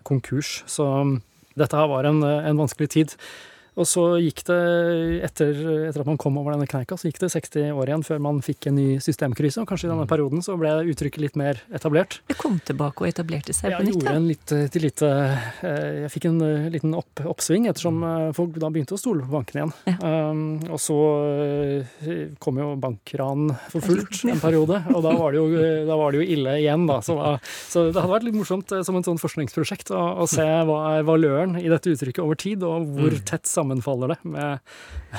konkurs. 0.04 0.64
Så 0.66 0.82
mm, 1.04 1.22
dette 1.56 1.76
her 1.76 1.86
var 1.86 2.04
en, 2.04 2.22
en 2.22 2.56
vanskelig 2.56 2.88
tid. 2.90 3.14
Og 3.74 3.88
så 3.90 4.02
gikk 4.22 4.44
det, 4.46 4.58
etter, 5.26 5.50
etter 5.88 6.04
at 6.04 6.08
man 6.08 6.18
kom 6.20 6.36
over 6.38 6.54
denne 6.54 6.68
kneika, 6.70 6.94
så 6.98 7.08
gikk 7.08 7.18
det 7.24 7.32
60 7.34 7.72
år 7.74 7.90
igjen 7.90 8.04
før 8.06 8.20
man 8.22 8.38
fikk 8.44 8.68
en 8.70 8.76
ny 8.78 8.86
systemkrise. 9.02 9.62
Og 9.62 9.70
kanskje 9.70 9.88
i 9.88 9.92
denne 9.92 10.06
perioden 10.10 10.44
så 10.46 10.54
ble 10.60 10.70
uttrykket 10.92 11.22
litt 11.24 11.38
mer 11.38 11.58
etablert. 11.74 12.20
Det 12.30 12.38
kom 12.38 12.60
tilbake 12.62 13.02
og 13.02 13.10
etablerte 13.10 13.54
seg 13.56 13.74
på 13.74 13.80
Jeg 13.82 13.88
nytt. 13.88 13.96
gjorde 13.98 14.14
en 14.14 14.28
litt, 14.30 14.54
til 14.74 14.86
lite 14.86 15.10
eh, 15.10 16.04
Jeg 16.04 16.12
fikk 16.14 16.28
en 16.30 16.38
eh, 16.46 16.68
liten 16.74 16.94
opp, 16.94 17.24
oppsving 17.34 17.66
ettersom 17.70 17.98
eh, 18.06 18.28
folk 18.36 18.54
da 18.62 18.70
begynte 18.70 18.94
å 18.94 19.00
stole 19.00 19.26
på 19.26 19.34
bankene 19.34 19.64
igjen. 19.64 19.74
Um, 20.04 20.44
og 20.70 20.78
så 20.82 20.98
kom 22.42 22.58
jo 22.60 22.70
bankran 22.80 23.50
for 23.72 23.82
fullt 23.84 24.22
en 24.30 24.40
periode, 24.42 24.80
og 24.94 25.02
da 25.04 25.14
var 25.18 25.34
det 25.34 25.40
jo, 25.40 25.64
da 25.90 25.98
var 25.98 26.14
det 26.14 26.22
jo 26.22 26.28
ille 26.36 26.56
igjen, 26.62 26.86
da. 26.90 27.00
Så, 27.04 27.18
da. 27.18 27.34
så 27.42 27.86
det 27.88 27.98
hadde 27.98 28.14
vært 28.14 28.28
litt 28.28 28.38
morsomt 28.38 28.70
som 28.86 28.98
et 29.00 29.08
sånn 29.08 29.20
forskningsprosjekt 29.20 29.90
å, 29.94 30.02
å 30.22 30.28
se 30.30 30.44
hva 30.44 30.78
er 30.94 31.06
valøren 31.08 31.58
i 31.58 31.66
dette 31.72 31.90
uttrykket 31.90 32.22
over 32.22 32.38
tid, 32.38 32.62
og 32.66 32.94
hvor 32.94 33.18
tett 33.26 33.50
sammenfaller 33.64 34.08
det 34.08 34.24
med, 34.24 34.58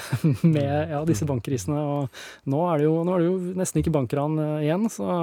med 0.55 0.91
ja, 0.91 1.01
disse 1.07 1.27
bankkrisene. 1.29 1.79
Og 1.79 2.51
nå 2.51 2.61
er, 2.71 2.81
det 2.81 2.87
jo, 2.87 2.95
nå 3.07 3.15
er 3.15 3.23
det 3.23 3.29
jo 3.29 3.55
nesten 3.61 3.81
ikke 3.81 3.93
bankran 3.95 4.37
eh, 4.41 4.67
igjen, 4.67 4.87
så, 4.91 5.19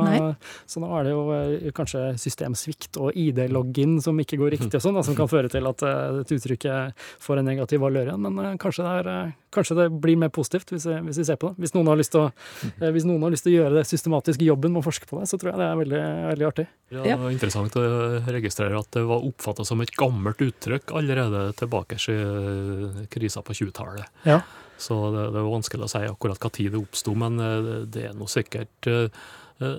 så 0.67 0.83
nå 0.83 0.91
er 0.99 1.09
det 1.09 1.15
jo 1.15 1.25
eh, 1.37 1.71
kanskje 1.77 2.05
systemsvikt 2.21 3.01
og 3.03 3.17
ID-login 3.19 3.99
som 4.05 4.19
ikke 4.23 4.41
går 4.41 4.57
riktig 4.57 4.81
og 4.81 4.85
sånn, 4.85 5.03
som 5.05 5.19
kan 5.19 5.31
føre 5.31 5.51
til 5.53 5.69
at 5.69 5.85
et 5.87 6.35
uttrykket 6.37 7.07
får 7.23 7.41
en 7.41 7.49
negativ 7.49 7.83
valør 7.83 8.11
igjen. 8.11 8.23
Men 8.23 8.45
eh, 8.45 8.59
kanskje 8.61 8.87
det, 8.87 8.95
er, 9.01 9.11
eh, 9.13 9.33
kanskje 9.55 9.79
det 9.79 9.89
blir 10.03 10.19
mer 10.21 10.33
positivt 10.35 10.73
hvis, 10.75 10.87
vi, 10.89 10.99
hvis 11.09 11.21
vi 11.23 11.27
ser 11.29 11.41
på 11.41 11.53
det. 11.53 11.63
Hvis 11.63 11.75
noen, 11.77 11.91
har 11.93 12.01
lyst 12.01 12.15
til 12.15 12.25
å, 12.25 12.31
eh, 12.73 12.91
hvis 12.95 13.07
noen 13.09 13.27
har 13.27 13.35
lyst 13.35 13.47
til 13.47 13.55
å 13.55 13.59
gjøre 13.61 13.79
det 13.81 13.87
systematiske 13.91 14.47
jobben 14.47 14.75
med 14.75 14.83
å 14.83 14.87
forske 14.87 15.09
på 15.11 15.21
det, 15.21 15.29
så 15.31 15.41
tror 15.41 15.53
jeg 15.53 15.63
det 15.63 15.69
er 15.69 15.81
veldig, 15.83 16.03
veldig 16.33 16.49
artig. 16.49 16.67
Ja, 16.93 17.05
det 17.07 17.19
var 17.23 17.35
interessant 17.35 17.79
å 17.81 17.85
registrere 18.29 18.81
at 18.81 18.91
det 18.97 19.05
var 19.09 19.25
oppfatta 19.29 19.67
som 19.69 19.81
et 19.85 19.95
gammelt 19.97 20.43
uttrykk 20.45 20.93
allerede 20.99 21.47
tilbake 21.59 22.01
i 22.03 22.19
eh, 22.19 23.01
krisa 23.13 23.45
på 23.45 23.57
20-tallet. 23.57 24.13
Ja. 24.29 24.43
Så 24.83 24.99
det, 25.15 25.29
det 25.35 25.41
er 25.41 25.53
vanskelig 25.53 25.87
å 25.87 25.93
si 25.93 26.03
akkurat 26.09 26.43
hva 26.43 26.51
tid 26.55 26.75
det 26.75 26.83
oppsto, 26.83 27.15
men 27.19 27.39
eh, 27.43 27.71
det 27.93 28.09
er 28.09 28.19
nå 28.19 28.27
sikkert 28.31 28.91
eh, 28.91 29.23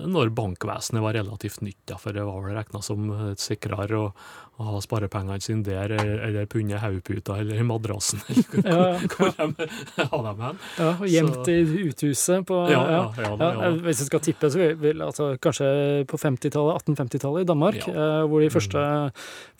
når 0.08 0.32
bankvesenet 0.36 1.02
var 1.04 1.14
relativt 1.18 1.60
nytt, 1.64 1.94
for 2.00 2.12
det 2.16 2.24
var 2.26 2.40
vel 2.44 2.56
regna 2.58 2.80
som 2.84 3.10
et 3.32 3.42
sikrere 3.42 3.98
å, 3.98 4.08
å 4.54 4.66
ha 4.68 4.80
sparepengene 4.84 5.40
sine 5.42 5.64
der, 5.66 5.90
eller, 5.96 6.20
eller 6.28 6.46
punne 6.46 6.78
hodeputa 6.78 7.40
eller 7.42 7.58
i 7.58 7.66
madrassen, 7.66 8.20
eller 8.30 8.68
Ja, 8.70 8.84
hvor, 9.16 9.32
hvor 9.34 9.54
de 9.58 10.06
har 10.12 10.22
dem 10.28 10.42
hen. 10.44 10.60
Ja, 10.78 10.90
og 10.94 11.06
gjemt 11.10 11.50
i 11.50 11.56
uthuset 11.88 12.46
på 12.46 12.60
Ja, 12.70 12.82
ja, 12.90 13.00
ja, 13.18 13.32
ja, 13.34 13.50
ja. 13.64 13.72
Hvis 13.84 14.04
jeg 14.04 14.10
skal 14.12 14.22
tippe, 14.28 14.50
så 14.54 14.68
vil, 14.78 15.02
altså 15.02 15.32
kanskje 15.42 15.70
på 16.10 16.20
50-tallet, 16.22 16.84
1850-tallet 16.86 17.44
i 17.46 17.50
Danmark, 17.50 17.80
Ja. 17.82 17.94
eh, 17.94 18.22
hvor 18.30 18.44
de 18.44 18.50
første, 18.54 18.84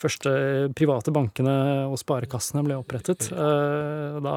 første 0.01 0.31
private 0.77 1.11
bankene 1.15 1.55
og 1.89 1.97
sparekassene 2.01 2.63
ble 2.65 2.77
opprettet. 2.79 3.29
Eh, 3.31 4.19
da, 4.23 4.35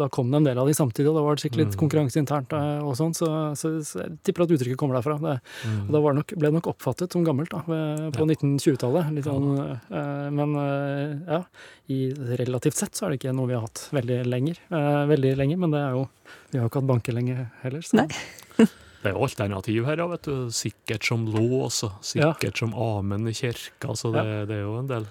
da 0.00 0.08
kom 0.12 0.30
det 0.32 0.40
en 0.42 0.48
del 0.50 0.60
av 0.62 0.68
de 0.68 0.76
samtidig, 0.76 1.08
og 1.12 1.18
da 1.20 1.24
var 1.26 1.36
det 1.38 1.44
sikkert 1.46 1.62
litt 1.62 1.74
Mm. 1.76 1.80
konkurranse 1.82 2.16
internt 2.18 2.52
eh, 2.56 2.80
og 2.80 2.94
sånn, 2.96 3.12
så, 3.14 3.28
så, 3.58 3.74
så 3.84 4.00
jeg 4.06 4.16
tipper 4.24 4.46
at 4.46 4.52
uttrykket 4.56 4.78
kommer 4.80 4.96
derfra. 4.98 5.18
Det, 5.28 5.36
Mm. 5.68 5.78
og 5.86 5.92
da 5.94 6.00
var 6.04 6.12
det 6.14 6.20
nok, 6.22 6.34
ble 6.38 6.48
det 6.50 6.56
nok 6.58 6.68
oppfattet 6.72 7.12
som 7.14 7.24
gammelt 7.26 7.50
da, 7.54 7.60
på 7.68 7.78
på 8.18 8.26
1920-tallet. 8.28 9.12
Litt 9.16 9.28
sånn, 9.28 9.48
eh, 9.90 10.28
men 10.34 10.56
eh, 10.64 11.14
ja, 11.28 11.40
i 11.92 12.00
relativt 12.40 12.78
sett 12.80 12.94
så 12.98 13.06
er 13.06 13.14
det 13.14 13.20
ikke 13.20 13.34
noe 13.36 13.50
vi 13.50 13.56
har 13.58 13.64
hatt 13.68 13.86
veldig 13.92 14.18
lenger. 14.26 14.58
Eh, 14.70 15.04
veldig 15.12 15.36
lenge, 15.38 15.56
men 15.60 15.70
det 15.76 15.80
er 15.84 15.96
jo 15.98 16.08
Vi 16.50 16.58
har 16.58 16.64
jo 16.64 16.70
ikke 16.70 16.80
hatt 16.82 16.92
banker 16.94 17.12
lenge 17.16 17.50
heller. 17.62 17.82
Så. 17.84 18.08
Det 18.98 19.12
er 19.12 19.14
jo 19.14 19.22
alternativ 19.22 19.84
her, 19.86 20.00
vet 20.10 20.24
du. 20.26 20.48
Sikkert 20.50 21.04
som 21.06 21.22
lås, 21.30 21.84
og 21.86 21.92
sikkert 22.02 22.58
som 22.58 22.72
amen 22.74 23.28
i 23.30 23.34
kirka. 23.36 23.92
Så 23.94 24.10
det, 24.10 24.24
det 24.50 24.56
er 24.56 24.64
jo 24.64 24.72
en 24.80 24.88
del 24.90 25.06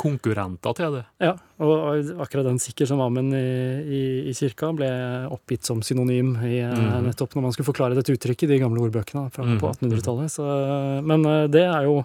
konkurrenter 0.00 0.76
til 0.76 0.98
det. 0.98 1.04
Ja, 1.24 1.32
og 1.64 2.10
akkurat 2.20 2.44
den 2.50 2.60
sikker 2.62 2.88
som 2.90 3.00
amen 3.04 3.32
i, 3.36 3.40
i, 3.80 4.02
i 4.30 4.34
kirka 4.36 4.72
ble 4.76 4.90
oppgitt 5.32 5.64
som 5.68 5.80
synonym 5.86 6.34
i, 6.44 6.60
mm. 6.60 7.00
Nettopp 7.08 7.34
når 7.38 7.48
man 7.48 7.56
skulle 7.56 7.70
forklare 7.70 7.96
dette 7.98 8.12
uttrykket 8.16 8.48
i 8.48 8.52
de 8.54 8.60
gamle 8.64 8.84
ordbøkene 8.84 9.26
fra, 9.32 9.44
Mhm. 9.48 9.58
på 9.62 9.72
1800-tallet. 9.72 11.02
Men 11.08 11.24
eh, 11.26 11.46
det 11.48 11.64
er 11.64 11.88
jo 11.88 11.98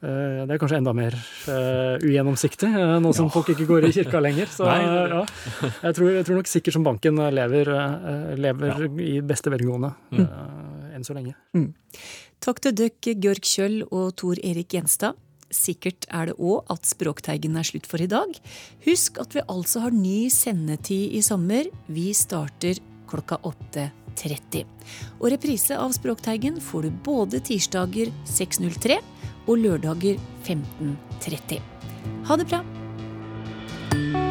det 0.00 0.52
er 0.52 0.60
kanskje 0.60 0.76
enda 0.78 0.92
mer 0.94 1.14
uh, 1.16 1.96
ugjennomsiktig, 2.04 2.68
uh, 2.68 2.96
nå 3.00 3.12
som 3.16 3.30
folk 3.32 3.48
ikke 3.54 3.64
går 3.66 3.86
i 3.88 3.92
kirka 3.96 4.20
lenger. 4.20 4.50
Så 4.52 4.66
Nei, 4.68 4.82
ja, 4.84 5.22
jeg 5.86 5.96
tror, 5.96 6.10
jeg 6.18 6.26
tror 6.28 6.40
nok 6.42 6.50
sikkert 6.50 6.76
som 6.76 6.84
banken 6.86 7.20
lever, 7.32 7.70
uh, 7.72 8.34
lever 8.36 8.84
i 9.02 9.14
beste 9.24 9.52
velgående 9.54 9.94
Mm. 10.12 10.20
eh, 10.22 10.94
enn 10.96 11.04
så 11.04 11.14
lenge. 11.16 11.32
Mm. 11.56 11.70
Takk 12.44 12.60
til 12.64 12.74
dere, 12.76 13.14
Georg 13.20 13.44
Kjøll 13.44 13.80
og 13.88 14.12
Tor 14.20 14.38
Erik 14.44 14.74
Gjenstad. 14.76 15.16
Sikkert 15.52 16.06
er 16.10 16.30
det 16.30 16.36
òg 16.42 16.64
at 16.72 16.86
Språkteigen 16.88 17.56
er 17.56 17.66
slutt 17.66 17.86
for 17.86 18.02
i 18.02 18.08
dag. 18.10 18.32
Husk 18.86 19.20
at 19.22 19.34
vi 19.36 19.44
altså 19.48 19.82
har 19.84 19.94
ny 19.94 20.26
sendetid 20.32 21.14
i 21.16 21.22
sommer. 21.24 21.68
Vi 21.88 22.10
starter 22.16 22.80
klokka 23.10 23.38
8.30. 23.46 24.64
Og 25.20 25.28
reprise 25.30 25.76
av 25.78 25.92
Språkteigen 25.94 26.58
får 26.60 26.88
du 26.88 26.96
både 27.06 27.40
tirsdager 27.46 28.10
6.03 28.26 28.98
og 29.46 29.58
lørdager 29.58 30.18
15.30. 30.46 31.60
Ha 32.26 32.36
det 32.36 32.48
bra! 32.50 34.25